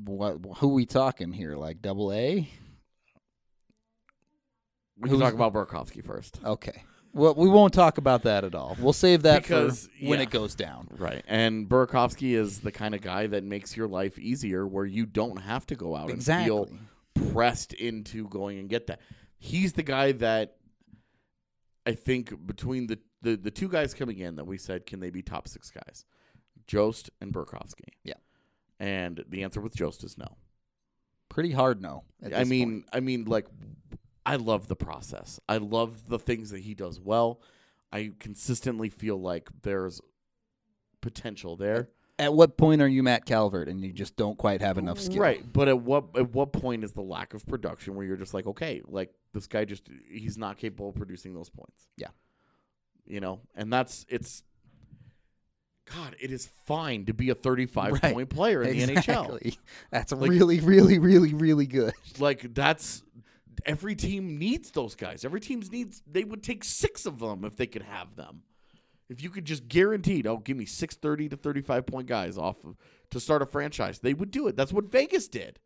[0.06, 0.38] What?
[0.58, 1.56] Who we talking here?
[1.56, 2.50] Like double A?
[4.98, 6.40] We can Who's- talk about Burakovsky first.
[6.44, 6.84] Okay.
[7.14, 8.76] Well, we won't talk about that at all.
[8.78, 10.24] We'll save that Because, for when yeah.
[10.24, 10.90] it goes down.
[10.98, 11.24] Right.
[11.30, 15.38] And Burakovsky is the kind of guy that makes your life easier where you don't
[15.38, 17.32] have to go out and feel Exactly.
[17.32, 19.00] pressed into going and get that.
[19.38, 20.58] He's the guy that
[21.86, 25.10] I think between the, the, the two guys coming in that we said, can they
[25.10, 26.06] be top six guys?
[26.68, 27.90] Jost and Burakovsky.
[28.04, 28.16] Yeah.
[28.80, 30.38] And the answer with Jost is no.
[31.30, 32.04] Pretty hard no.
[32.36, 32.86] I mean, point.
[32.94, 33.46] I mean, like,
[34.26, 35.40] I love the process.
[35.48, 37.42] I love the things that he does well.
[37.92, 40.02] I consistently feel like there's
[41.02, 41.90] potential there.
[42.18, 45.20] at what point are you Matt Calvert and you just don't quite have enough skill?
[45.22, 48.34] Right, but at what at what point is the lack of production where you're just
[48.34, 51.88] like, okay, like this guy just he's not capable of producing those points.
[51.98, 52.08] Yeah.
[53.06, 54.42] You know, and that's it's
[55.94, 58.14] God, it is fine to be a 35 Right.
[58.14, 59.56] point player in the NHL.
[59.92, 61.94] That's Like- really, really, really, really good.
[62.20, 63.04] Like that's
[63.66, 65.24] every team needs those guys.
[65.26, 68.42] Every team needs they would take 6 of them if they could have them.
[69.10, 72.56] If you could just guaranteed, oh, give me six thirty to 35 point guys off
[72.66, 72.76] of,
[73.12, 74.56] to start a franchise, they would do it.
[74.56, 75.60] That's what Vegas did.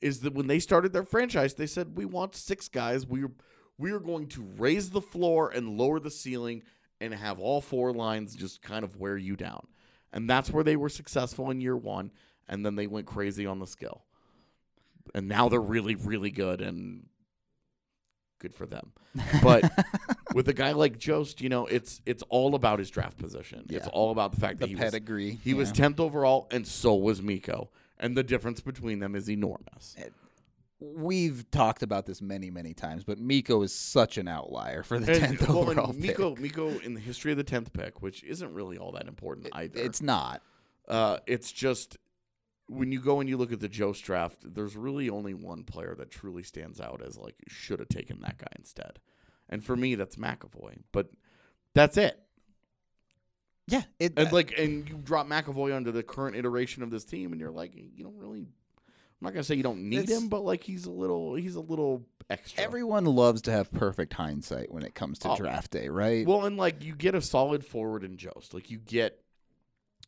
[0.00, 3.06] Is that when they started their franchise, they said, we want six guys.
[3.06, 3.30] We are,
[3.76, 6.62] we are going to raise the floor and lower the ceiling
[7.00, 9.66] and have all four lines just kind of wear you down.
[10.12, 12.10] And that's where they were successful in year one.
[12.48, 14.04] And then they went crazy on the skill.
[15.14, 17.06] And now they're really, really good and
[18.38, 18.92] good for them.
[19.42, 19.70] But
[20.34, 23.66] with a guy like Jost, you know, it's it's all about his draft position.
[23.68, 25.38] It's all about the fact the that he was pedigree.
[25.42, 27.70] he was 10th overall, and so was Mikko.
[28.00, 29.94] And the difference between them is enormous.
[30.80, 35.14] We've talked about this many, many times, but Mikko is such an outlier for the
[35.14, 36.40] tenth well, and overall Mikko, pick.
[36.40, 39.78] Mikko, in the history of the 10th pick, which isn't really all that important either.
[39.78, 40.42] It's not.
[40.88, 41.98] uh, it's just
[42.68, 45.94] when you go and you look at the Jost draft, there's really only one player
[45.98, 49.00] that truly stands out as like should have taken that guy instead.
[49.50, 50.78] And for me, that's McAvoy.
[50.92, 51.10] But
[51.74, 52.18] that's it.
[53.66, 57.04] Yeah, it, And uh, like, and you drop McAvoy onto the current iteration of this
[57.04, 58.40] team, and you're like, you don't really.
[58.40, 61.60] I'm not gonna say you don't need him, but like he's a little, he's a
[61.60, 62.62] little extra.
[62.64, 65.36] everyone loves to have perfect hindsight when it comes to Oh.
[65.36, 66.26] draft day, right?
[66.26, 68.54] Well, and like you get a solid forward in Jost.
[68.54, 69.20] Like you get,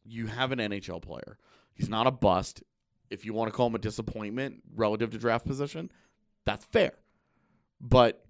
[0.04, 1.36] you have an NHL player.
[1.74, 2.62] He's not a bust.
[3.10, 5.90] If you want to call him a disappointment relative to draft position,
[6.46, 6.92] that's fair.
[7.82, 8.24] But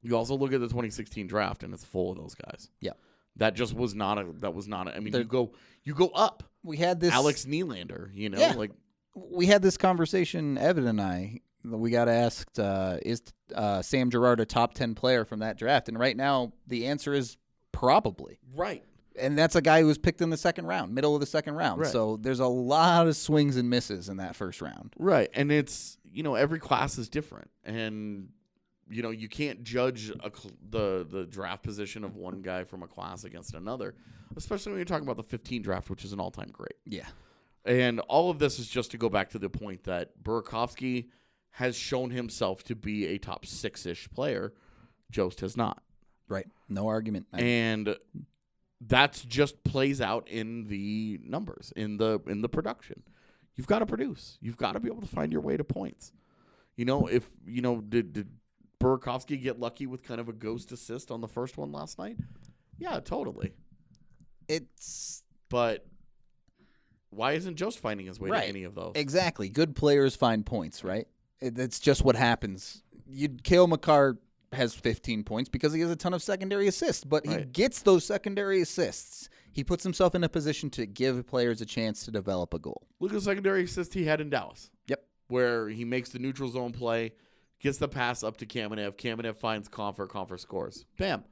[0.00, 2.70] you also look at the 2016 draft, and it's full of those guys.
[2.80, 2.92] Yeah.
[3.38, 4.26] That just was not a.
[4.40, 4.96] That was not a.
[4.96, 5.52] I mean, They're- you go,
[5.84, 6.42] you go up.
[6.62, 8.10] we had this Alex Nylander.
[8.14, 8.52] You know, Yeah.
[8.54, 8.72] like
[9.14, 11.40] we had this conversation, Evan and I.
[11.64, 13.20] We got asked, uh, is
[13.54, 15.88] uh, Sam Girard a top 10 player from that draft?
[15.88, 17.36] And right now, the answer is
[17.72, 18.38] probably.
[18.54, 18.84] right.
[19.20, 21.54] And that's a guy who was picked in the second round, middle of the second
[21.56, 21.80] round.
[21.80, 21.90] Right.
[21.90, 24.94] So there's a lot of swings and misses in that first round.
[24.96, 25.28] Right.
[25.34, 27.50] And it's, you know, every class is different.
[27.64, 28.28] And,
[28.90, 32.82] you know, you can't judge a, cl- the, the draft position of one guy from
[32.82, 33.94] a class against another,
[34.36, 36.74] especially when you're talking about the 15 draft, which is an all time great.
[36.84, 37.06] Yeah.
[37.64, 41.08] And all of this is just to go back to the point that Burakovsky
[41.50, 44.52] has shown himself to be a top six ish player.
[45.10, 45.82] Jost has not.
[46.28, 46.46] Right.
[46.68, 47.26] No argument.
[47.32, 47.96] And
[48.80, 53.02] that's just plays out in the numbers in the in the production
[53.56, 56.12] you've got to produce you've got to be able to find your way to points
[56.76, 58.28] you know if you know did did
[58.80, 62.16] Burakovsky get lucky with kind of a ghost assist on the first one last night
[62.78, 63.52] yeah totally
[64.48, 65.84] it's but
[67.10, 68.42] why isn't Jost finding his way Right.
[68.42, 71.08] to any of those exactly good players find points, right?
[71.40, 72.82] It, it's just what happens.
[73.08, 74.18] You Cale Makar
[74.52, 77.52] has 15 points because he has a ton of secondary assists, but he Right.
[77.52, 79.28] gets those secondary assists.
[79.52, 82.86] He puts himself in a position to give players a chance to develop a goal.
[83.00, 85.02] look at the secondary assist he had in Dallas Yep.
[85.28, 87.12] where he makes the neutral zone play
[87.60, 91.24] gets the pass up to Kamenev Kamenev finds Compher Compher scores bam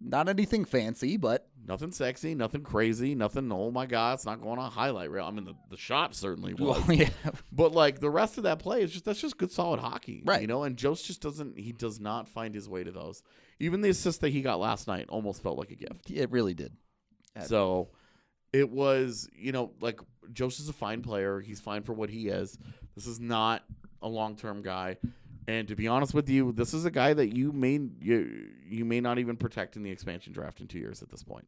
[0.00, 3.52] Not anything fancy, but Nothing sexy, nothing crazy, nothing.
[3.52, 5.24] Oh my God, it's not going on highlight reel.
[5.24, 7.10] I mean, the, the shot certainly was, well, yeah,
[7.52, 10.40] but like the rest of that play is just that's just good, solid hockey, Right.
[10.40, 11.58] You know, and Jost just doesn't.
[11.58, 13.22] He does not find his way to those.
[13.60, 16.10] Even the assist that he got last night almost felt like a gift.
[16.10, 16.72] it really did.
[17.46, 17.90] So
[18.52, 20.00] it was, you know, like
[20.32, 21.40] Jost is a fine player.
[21.40, 22.58] He's fine for what he is.
[22.96, 23.64] This is not
[24.02, 24.96] a long term guy.
[25.48, 28.84] And to be honest with you, this is a guy that you may you, you
[28.84, 31.46] may not even protect in the expansion draft in two years at this point.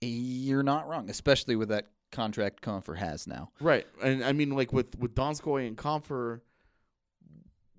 [0.00, 3.50] You're not wrong, especially with that contract Compher has now.
[3.60, 6.40] Right, and I mean, like with with Donskoy and Compher,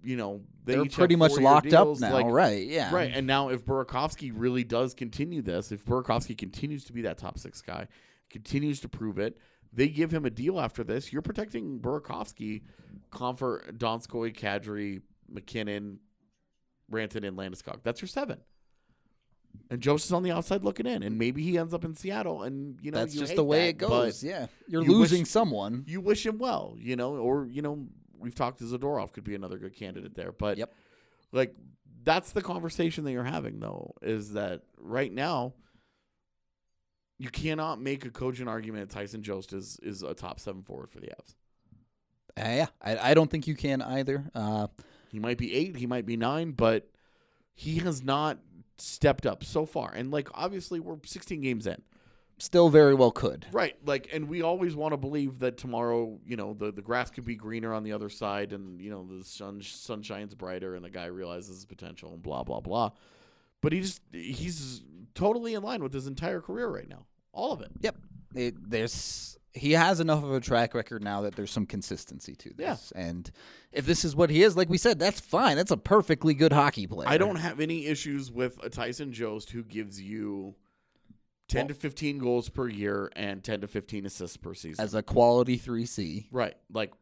[0.04, 2.66] you know, they are pretty much locked deals, up now, like- right?
[2.66, 7.04] Yeah, Right, and now if Burakovsky really does continue this, if Burakovsky continues to be
[7.04, 7.88] that top six guy,
[8.30, 9.38] continues to prove it,
[9.74, 11.12] they give him a deal after this.
[11.14, 12.62] You're protecting Burakovsky,
[13.12, 16.00] Compher, Donskoy, Kadri, MacKinnon,
[16.92, 17.82] Rantanen, and Landeskog.
[17.84, 18.40] That's your seven.
[19.72, 22.78] And Joseph's on the outside looking in, and maybe he ends up in Seattle, and
[22.82, 24.24] you know That's you just the way that, it goes.
[24.24, 25.84] Yeah, you're you wish- losing someone.
[25.88, 27.88] you wish him well, you know, or you know,
[28.20, 30.74] we've talked to Zadorov could be another good candidate there, but Yep.
[31.32, 31.56] like
[32.04, 35.54] that's the conversation that you're having though, is that right now
[37.20, 40.90] you cannot make a cogent argument that Tyson Jost is is a top seven forward
[40.90, 41.36] for the Avs.
[42.38, 44.32] Uh, yeah, I, I don't think you can either.
[44.34, 44.68] Uh,
[45.12, 46.90] He might be eight, he might be nine, but
[47.54, 48.40] he has not
[48.78, 49.92] stepped up so far.
[49.94, 51.82] And like obviously we're 16 games in.
[52.38, 53.46] still very well could.
[53.52, 53.76] Right.
[53.86, 57.26] Like, and we always want to believe that tomorrow, you know, the, the grass could
[57.26, 60.86] be greener on the other side and, you know, the sun, sun shines brighter and
[60.86, 62.92] the guy realizes his potential and blah, blah, blah.
[63.60, 64.82] But he just, he's
[65.16, 67.08] totally in line with his entire career right now.
[67.32, 67.72] All of it.
[67.82, 67.96] Yep.
[68.36, 72.50] It, there's he has enough of a track record now that there's some consistency to
[72.50, 72.58] this.
[72.60, 72.72] Yeah.
[72.74, 72.92] this.
[72.96, 73.32] And
[73.72, 75.58] if this is what he is, like we said, that's fine.
[75.58, 77.10] That's a perfectly good hockey player.
[77.10, 80.56] I don't have any issues with a Tyson Jost who gives you
[81.50, 84.84] 10 to 15 goals per year and 10 to 15 assists per season.
[84.84, 86.28] as a quality three C.
[86.32, 86.56] Right.
[86.72, 86.94] Like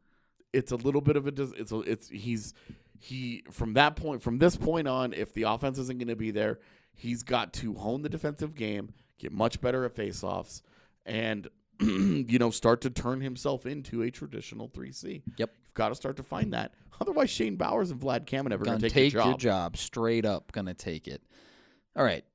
[0.54, 2.54] it's a little bit of a dis- it's a, it's he's
[3.00, 6.32] he from that point from this point on if the offense isn't going to be
[6.32, 6.60] there,
[6.94, 10.62] he's got to hone the defensive game, get much better at faceoffs
[11.06, 11.48] and
[11.80, 15.22] you know start to turn himself into a traditional 3C.
[15.38, 15.52] Yep.
[15.66, 16.74] You've got to start to find that.
[17.00, 19.28] Otherwise, Shane Bowers and Vlad Kamenev are Gonna going to take, take your job.
[19.30, 20.52] your job straight up.
[20.52, 21.22] Gonna take it.
[21.96, 22.26] All right.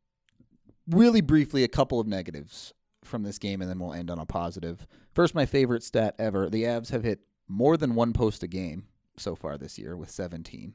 [0.89, 2.73] Really briefly, a couple of negatives
[3.05, 4.87] from this game, and then we'll end on a positive.
[5.13, 8.85] First, my favorite stat ever: the Avs have hit more than one post a game
[9.17, 10.75] so far this year with 17.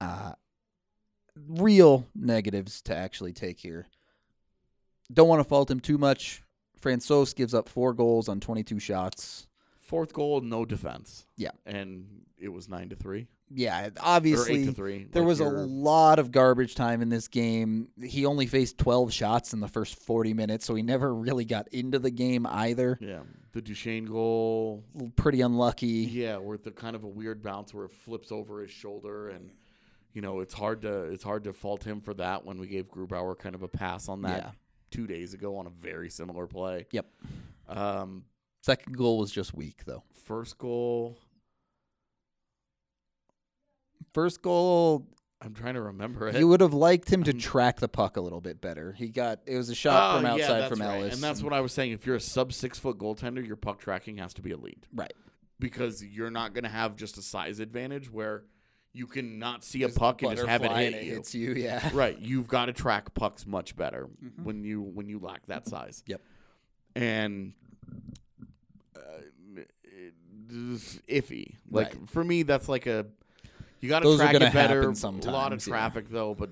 [0.00, 0.32] Uh,
[1.48, 3.86] real negatives to actually take here.
[5.12, 6.42] Don't want to fault him too much.
[6.80, 9.46] Francouz gives up four goals on 22 shots.
[9.80, 11.26] Fourth goal, no defense.
[11.36, 11.50] Yeah.
[11.66, 12.06] and
[12.38, 15.06] it was nine to three Yeah, obviously three.
[15.10, 17.88] There Like, was a lot of garbage time in this game.
[18.02, 21.68] He only faced 12 shots in the first 40 minutes, so he never really got
[21.68, 22.98] into the game either.
[23.00, 23.20] yeah
[23.54, 24.82] the Duchene goal.
[25.16, 25.86] Pretty unlucky.
[25.86, 29.50] Yeah, where the kind of a weird bounce where it flips over his shoulder, and
[30.12, 32.90] you know it's hard to it's hard to fault him for that when we gave
[32.90, 34.50] Grubauer kind of a pass on that Yeah.
[34.94, 36.86] Two days ago on a very similar play.
[36.92, 37.06] Yep.
[37.68, 38.24] Um,
[38.62, 40.02] Second goal was just weak, though.
[40.24, 41.18] first goal,
[44.12, 45.08] First goal,
[45.40, 46.36] I'm trying to remember it.
[46.36, 48.92] you would have liked him to I'm- track the puck a little bit better.
[48.92, 51.00] He got it was a shot Oh, from outside that's from right.
[51.00, 51.90] Ellis, and that's what I was saying.
[51.92, 55.12] If you're a sub six foot goaltender, your puck tracking has to be elite right.
[55.58, 58.44] because you're not going to have just a size advantage where
[58.96, 61.14] you can not see a Just puck and just have it hit you.
[61.16, 61.52] hits you.
[61.56, 64.44] Yeah, right you've got to track pucks much better Mhm.
[64.44, 66.20] when you when you lack that size Yep.
[66.94, 67.52] and
[68.96, 69.00] uh,
[70.50, 72.08] it's iffy like Right.
[72.08, 73.06] for me that's like a
[73.80, 75.72] you got to track it better happen a lot of sometimes, yeah.
[75.72, 76.50] traffic though but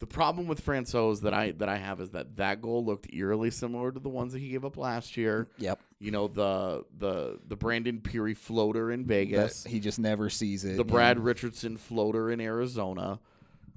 [0.00, 3.50] the problem with Francouz that I that I have is that that goal looked eerily
[3.50, 5.48] similar to the ones that he gave up last year.
[5.58, 5.80] Yep.
[6.04, 10.76] You know the the the Brandon Pirri floater in Vegas he just never sees it.
[10.76, 13.20] the Brad and- Richardson floater in Arizona,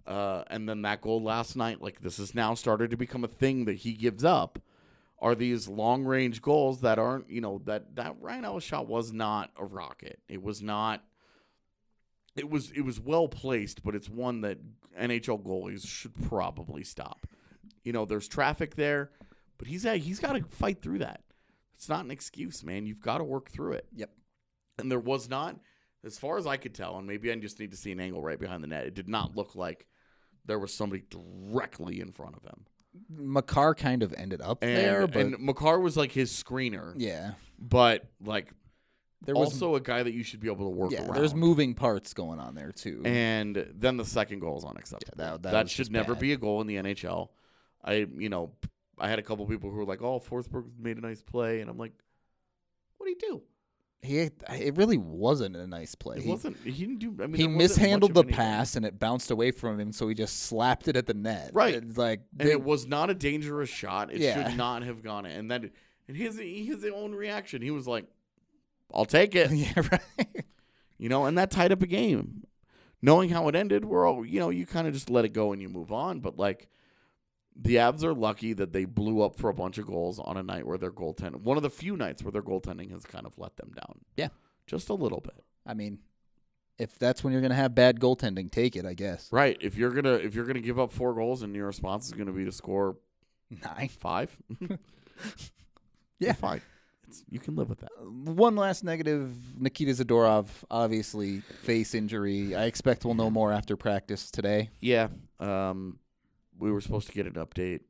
[0.05, 1.81] uh, and then that goal last night.
[1.81, 4.59] Like this has now started to become a thing that he gives up.
[5.19, 9.13] Are these long range goals that aren't you know that that Ryan Ellis shot was
[9.13, 10.19] not a rocket.
[10.27, 11.05] It was not.
[12.35, 14.57] It was it was well placed, but it's one that
[14.99, 17.25] NHL goalies should probably stop.
[17.85, 19.11] You know, there's traffic there,
[19.57, 21.21] but he's he's got to fight through that.
[21.77, 22.85] It's not an excuse, man.
[22.85, 23.87] You've got to work through it.
[23.95, 24.09] Yep.
[24.79, 25.55] And there was not,
[26.03, 28.21] as far as I could tell, and maybe I just need to see an angle
[28.21, 28.85] right behind the net.
[28.85, 29.87] It did not look like
[30.45, 32.65] there was somebody directly in front of him.
[33.09, 37.33] Makar kind of ended up And, there, but and Makar was like his screener, yeah,
[37.59, 38.51] but like
[39.23, 41.13] there was also a guy that you should be able to work yeah, around.
[41.13, 43.03] there's moving parts going on there too.
[43.05, 45.13] And then the second goal is unacceptable.
[45.23, 46.21] Yeah, that- that that should never bad.
[46.21, 47.29] be a goal in the NHL.
[47.83, 48.51] I, you know,
[48.99, 51.69] I had a couple people who were like, "Oh, Forsberg made a nice play," and
[51.69, 51.93] I'm like,
[52.97, 53.41] "What did he do?
[54.03, 56.17] he it really wasn't a nice play.
[56.17, 56.55] It He- wasn't.
[56.63, 57.15] He didn't do.
[57.21, 59.91] I mean, he there wasn't much mishandled the pass and it bounced away from him,
[59.91, 61.49] so he just slapped it at the net.
[61.53, 61.73] Right.
[61.75, 64.13] It's like and they- it was not a dangerous shot.
[64.13, 64.49] It Yeah.
[64.49, 65.31] should not have gone in.
[65.31, 65.71] And then,
[66.07, 68.05] and his his own reaction, he was like,
[68.93, 70.45] "I'll take it," yeah, right.
[70.99, 72.43] you know, and that tied up a game.
[73.01, 75.53] Knowing how it ended, we're all, you know, you kind of just let it go
[75.53, 76.19] and you move on.
[76.19, 76.67] But like,
[77.59, 80.43] the Avs are lucky that they blew up for a bunch of goals on a
[80.43, 83.37] night where their goaltending, one of the few nights where their goaltending has kind of
[83.37, 83.99] let them down.
[84.15, 84.29] Yeah.
[84.67, 85.43] just a little bit.
[85.65, 85.99] I mean,
[86.77, 88.85] if that's when you're gonna have bad goaltending, take it.
[88.85, 89.57] I guess Right.
[89.59, 92.31] If you're gonna if you're gonna give up four goals and your response is gonna
[92.31, 92.97] be to score
[93.49, 93.87] nine.
[93.89, 94.37] five,
[96.19, 96.33] Yeah.
[96.33, 96.61] fine.
[97.07, 97.89] It's, you can live with that.
[98.05, 102.53] One last negative: Nikita Zadorov, obviously face injury.
[102.55, 104.69] I expect we'll know more after practice today.
[104.81, 105.07] Yeah.
[105.39, 105.99] Um,
[106.57, 107.81] we were supposed to get an update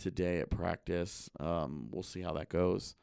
[0.00, 1.30] today at practice.
[1.40, 2.94] Um, we'll see how that goes.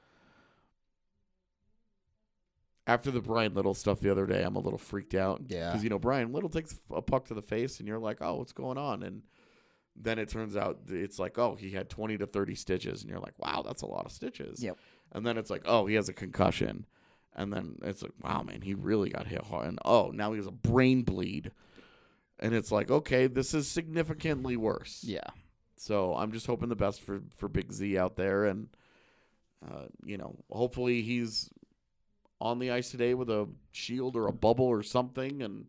[2.87, 5.41] After the Bryan Little stuff the other day, I'm a little freaked out.
[5.47, 5.67] Yeah.
[5.67, 8.35] Because, you know, Bryan Little takes a puck to the face, and you're like, oh,
[8.35, 9.03] what's going on?
[9.03, 9.21] And
[9.95, 13.01] then it turns out it's like, oh, he had 20 to 30 stitches.
[13.01, 14.63] And you're like, wow, that's a lot of stitches.
[14.63, 14.77] Yep.
[15.11, 16.85] And then it's like, oh, he has a concussion.
[17.35, 19.67] And then it's like, wow, man, he really got hit hard.
[19.67, 21.51] And oh, now he has a brain bleed.
[22.39, 25.03] And it's like, okay, this is significantly worse.
[25.03, 25.27] Yeah.
[25.75, 28.45] So I'm just hoping the best for, for Big Z out there.
[28.45, 28.69] And,
[29.65, 31.49] uh, you know, hopefully he's
[32.41, 35.41] on the ice today with a shield or a bubble or something.
[35.41, 35.65] And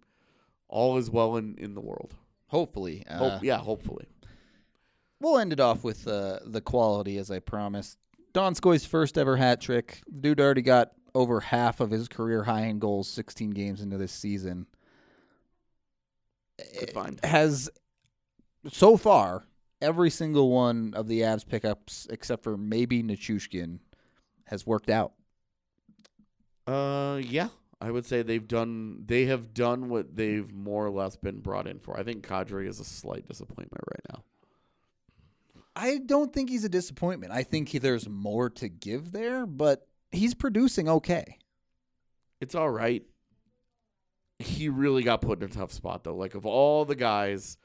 [0.68, 2.14] all is well in, in the world.
[2.48, 4.06] Hopefully, uh, Hope, yeah, hopefully.
[5.20, 7.98] we'll end it off with uh, the quality as I promised.
[8.34, 10.02] Donskoy's first ever hat trick.
[10.06, 13.98] The dude already got over half of his career high in goals 16 games into
[13.98, 14.66] this season.
[16.78, 17.20] Good find.
[17.24, 17.70] Has
[18.70, 19.46] so far
[19.80, 23.78] every single one of the Avs pickups except for maybe Nichushkin
[24.44, 25.12] has worked out.
[26.66, 27.48] Uh, yeah,
[27.80, 29.04] I would say they've done.
[29.06, 31.98] They have done what they've more or less been brought in for.
[31.98, 34.24] I think Kadri is a slight disappointment right now.
[35.74, 37.32] I don't think he's a disappointment.
[37.32, 41.38] I think he, there's more to give there, but he's producing okay.
[42.40, 43.02] It's all right.
[44.40, 46.16] He really got put in a tough spot though.
[46.16, 47.56] Like of all the guys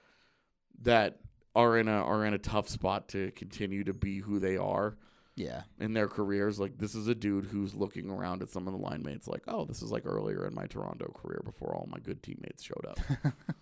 [0.82, 1.20] that
[1.56, 4.98] are in a are in a tough spot to continue to be who they are
[5.38, 5.62] Yeah.
[5.80, 8.80] in their careers, like this is a dude who's looking around at some of the
[8.80, 12.00] line mates like, "Oh, this is like earlier in my Toronto career before all my
[12.00, 13.00] good teammates showed up."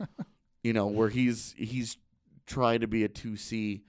[0.64, 1.97] you know, where he's he's
[2.47, 3.82] trying to be a 2C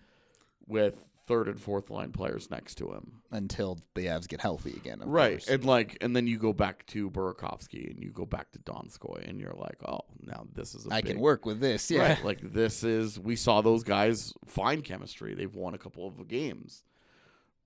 [0.67, 3.23] with third and fourth line players next to him.
[3.31, 5.01] Until the Avs get healthy again.
[5.05, 5.49] right course.
[5.49, 9.29] and like and then you go back to Burakovsky and you go back to Donskoy
[9.29, 11.91] and you're like oh now this is a I big, can work with this.
[11.91, 12.03] Yeah.
[12.15, 16.29] right like this is we saw those guys find chemistry they've won a couple of
[16.29, 16.85] games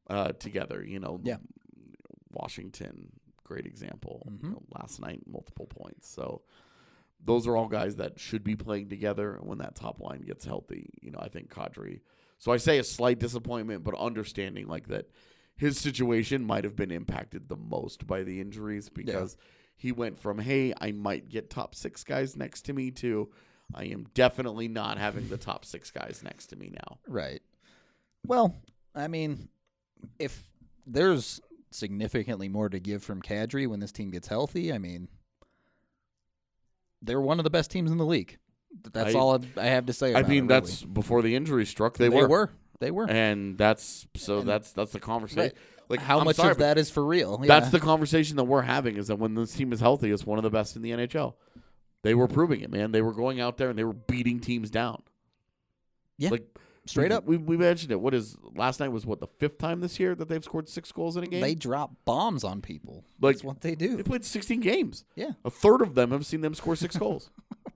[0.09, 1.37] uh together you know Yeah.
[2.31, 3.11] Washington
[3.45, 4.43] great example Mhm.
[4.45, 6.43] you know, last night multiple points so
[7.25, 10.91] those are all guys that should be playing together when that top line gets healthy
[11.01, 12.01] you know I think Kadri
[12.39, 15.11] so I say a slight disappointment but understanding like that
[15.57, 19.37] his situation might have been impacted the most by the injuries because
[19.77, 23.29] he went from hey I might get top six guys next to me to
[23.75, 26.99] I am definitely not having the top six guys next to me now.
[27.07, 27.43] Right.
[28.27, 28.57] Well,
[28.95, 29.49] I mean,
[30.19, 30.43] if
[30.87, 35.09] there's significantly more to give from Kadri when this team gets healthy, I mean,
[37.03, 38.39] they're one of the best teams in the league.
[38.93, 40.15] That's I- all I have to say.
[40.15, 42.29] I mean it, that's before the injury struck they, they were.
[42.29, 42.51] were
[42.81, 43.09] they were.
[43.11, 45.57] and that's so And- that's that's the conversation.
[45.89, 47.39] Like How I'm much sorry, of that is for real?
[47.39, 47.71] That's Yeah.
[47.71, 50.43] the conversation that we're having is that when this team is healthy, it's one of
[50.43, 51.35] the best in the NHL.
[52.03, 52.93] They were proving it, man.
[52.93, 55.03] They were going out there and they were beating teams down.
[56.19, 56.29] Yeah.
[56.31, 56.47] like
[56.85, 57.25] straight we, up.
[57.25, 58.01] We, we mentioned it.
[58.01, 60.93] What is last night was what the fifth time this year that they've scored six
[60.93, 61.41] goals in a game.
[61.41, 63.05] They drop bombs on people.
[63.21, 63.97] Like- That's what they do.
[63.97, 65.05] They played 16 games.
[65.17, 65.31] Yeah.
[65.45, 67.31] A third of them have seen them score six goals.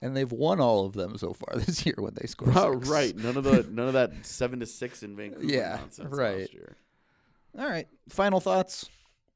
[0.00, 2.52] And they've won all of them so far this year when they score.
[2.54, 2.88] Oh, six.
[2.88, 3.16] right.
[3.16, 6.40] None of the none of that seven to six in Vancouver Yeah, nonsense right.
[6.40, 6.76] last year.
[7.58, 7.86] All right.
[8.08, 8.88] Final thoughts.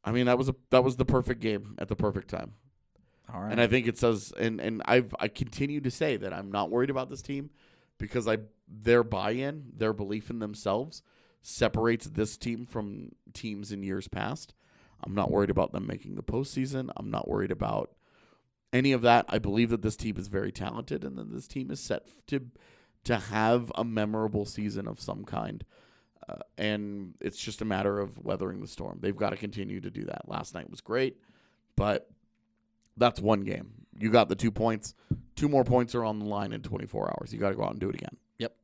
[0.04, 2.52] I mean, that was a that was the perfect game at the perfect time.
[3.32, 3.52] All right.
[3.52, 6.70] And I think it says and and I've I continue to say that I'm not
[6.70, 7.50] worried about this team
[7.98, 11.02] because I their buy-in, their belief in themselves
[11.42, 14.54] separates this team from teams in years past.
[15.04, 16.90] I'm not worried about them making the postseason.
[16.96, 17.90] I'm not worried about
[18.72, 19.26] any of that.
[19.28, 22.46] I believe that this team is very talented and that this team is set to
[23.04, 25.64] to have a memorable season of some kind.
[26.28, 28.98] Uh, and it's just a matter of weathering the storm.
[29.00, 30.28] They've got to continue to do that.
[30.28, 31.16] Last night was great,
[31.74, 32.10] but
[32.96, 33.70] that's one game.
[33.98, 34.94] You got the two points.
[35.36, 37.32] Two more points are on the line in 24 hours.
[37.32, 38.16] You got to go out and do it again.
[38.38, 38.54] Yep.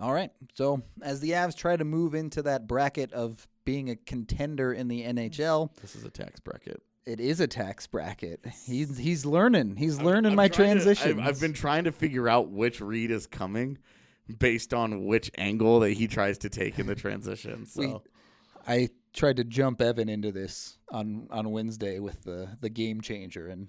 [0.00, 0.30] All right.
[0.54, 4.88] So as the Avs try to move into that bracket of being a contender in
[4.88, 6.82] the NHL, This is a tax bracket.
[7.06, 8.44] It is a tax bracket.
[8.64, 9.76] He's he's learning.
[9.76, 11.20] He's learning I'm my trying to- transition.
[11.20, 13.78] I've, I've been trying to figure out which read is coming
[14.38, 17.66] based on which angle that he tries to take in the transition.
[17.66, 17.98] So We-
[18.66, 23.48] I tried to jump Evan into this on on Wednesday with the the game changer
[23.48, 23.68] and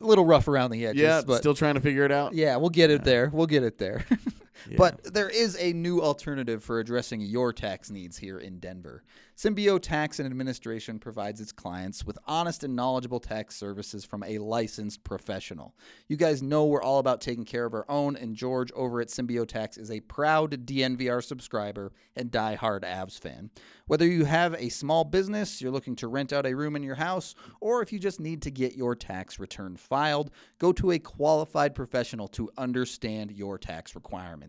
[0.00, 1.00] a little rough around the edges.
[1.00, 2.34] yeah, but still trying to figure it out.
[2.34, 3.30] yeah, we'll get it there.
[3.32, 4.04] We'll get it there.
[4.76, 9.02] But there is a new alternative for addressing your tax needs here in Denver.
[9.36, 14.38] Symbio Tax and Administration provides its clients with honest and knowledgeable tax services from a
[14.38, 15.74] licensed professional.
[16.08, 19.08] You guys know we're all about taking care of our own, and George over at
[19.08, 23.50] Symbio Tax is a proud DNVR subscriber and die-hard Avs fan.
[23.86, 26.94] Whether you have a small business, you're looking to rent out a room in your
[26.94, 30.98] house, or if you just need to get your tax return filed, go to a
[30.98, 34.45] qualified professional to understand your tax requirements.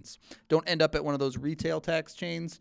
[0.49, 2.59] Don't end up at one of those retail tax chains.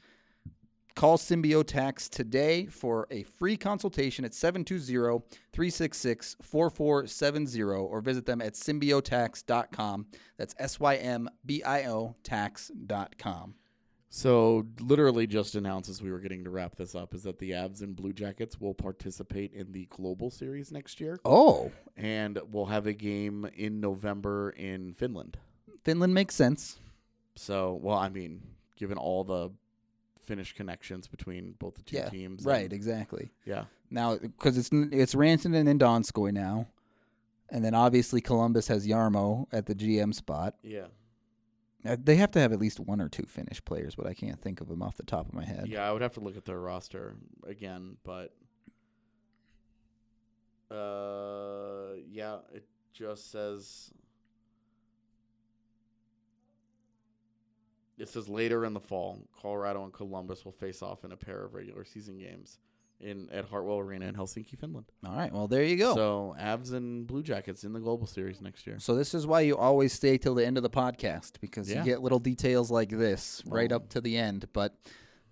[0.95, 5.23] Call Symbio Tax today for a free consultation at 720
[5.53, 10.07] 366 4470 or visit them at symbiotax.com.
[10.39, 13.57] That's S Y M B I O tax.com.
[14.09, 17.51] So, literally, just announced as we were getting to wrap this up is that the
[17.51, 22.67] Avs and Blue Jackets will participate in the Global Series next year, Oh, and we'll
[22.67, 25.37] have a game in November in Finland.
[25.85, 26.79] Finland makes sense.
[27.37, 28.43] So, well, I mean,
[28.77, 29.51] given all the
[30.23, 33.31] Finnish connections between both the two Yeah, teams, Right, and- exactly.
[33.45, 36.67] yeah, Now, because it's it's Rantanen and Donskoy now,
[37.49, 40.57] and then obviously Columbus has Jarmo at the GM spot.
[40.63, 40.87] yeah,
[41.85, 44.41] Uh, They have to have at least one or two Finnish players, but I can't
[44.41, 45.69] think of them off the top of my head.
[45.69, 45.89] yeah.
[45.89, 47.15] I would have to look at their roster
[47.47, 48.35] again, but
[50.71, 53.93] uh, yeah, it just says.
[57.99, 61.45] It says later in the fall, Colorado and Columbus will face off in a pair
[61.45, 62.59] of regular season games.
[62.99, 64.87] in at Hartwall Arena in Helsinki, Finland.
[65.07, 65.31] All right.
[65.31, 65.95] Well, there you go.
[65.95, 68.79] So, Avs and Blue Jackets in the Global Series next year.
[68.79, 71.81] So this is why you always stay till the end of the podcast because Yeah.
[71.81, 73.77] you get little details like this right Oh.
[73.77, 74.47] up to the end.
[74.55, 74.79] But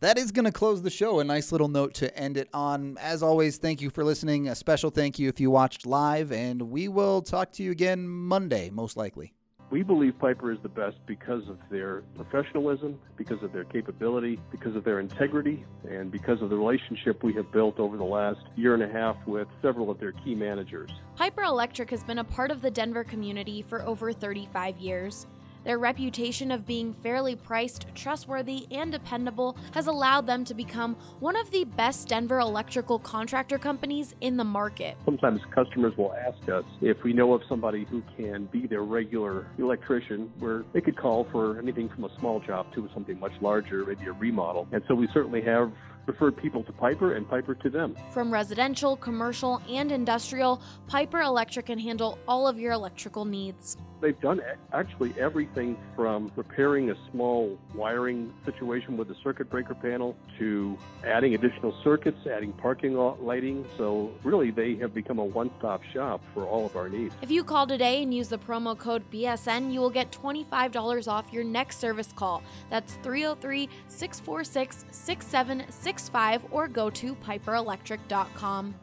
[0.01, 1.21] that is going to close the show.
[1.21, 2.99] A nice little note to end it on.
[2.99, 4.47] As always, thank you for listening.
[4.47, 8.07] A special thank you if you watched live, and we will talk to you again
[8.07, 9.33] Monday, most likely.
[9.75, 14.77] We believe Piper is the best because of their professionalism, because of their capability, because
[14.77, 18.75] of their integrity, and because of the relationship we have built over the last year
[18.75, 20.93] and a half with several of their key managers.
[21.17, 25.27] Piper Electric has been a part of the Denver community for over 35 years.
[25.65, 31.37] Their reputation of being fairly priced, trustworthy, and dependable has allowed them to become one
[31.37, 34.97] of the best Denver electrical contractor companies in the market.
[35.07, 39.47] Sometimes customers will ask us if we know of somebody who can be their regular
[39.59, 43.87] electrician, where they could call for anything from a small job to something much larger,
[43.87, 44.69] maybe a remodel.
[44.71, 45.73] And so we certainly have
[46.07, 47.97] referred people to Piper and Piper to them.
[48.11, 53.77] From residential, commercial, and industrial, Piper Electric can handle all of your electrical needs.
[54.01, 54.43] They've done
[54.75, 60.77] actually everything from repairing a small wiring situation with a circuit breaker panel to
[61.07, 63.65] adding additional circuits, adding parking lot lighting.
[63.79, 67.15] So really, they have become a one-stop shop for all of our needs.
[67.23, 71.33] If you call today and use the promo code BSN, you will get $25 off
[71.33, 72.43] your next service call.
[72.69, 74.85] That's 303 646
[75.99, 78.75] 6765 or go to piperelectric.com.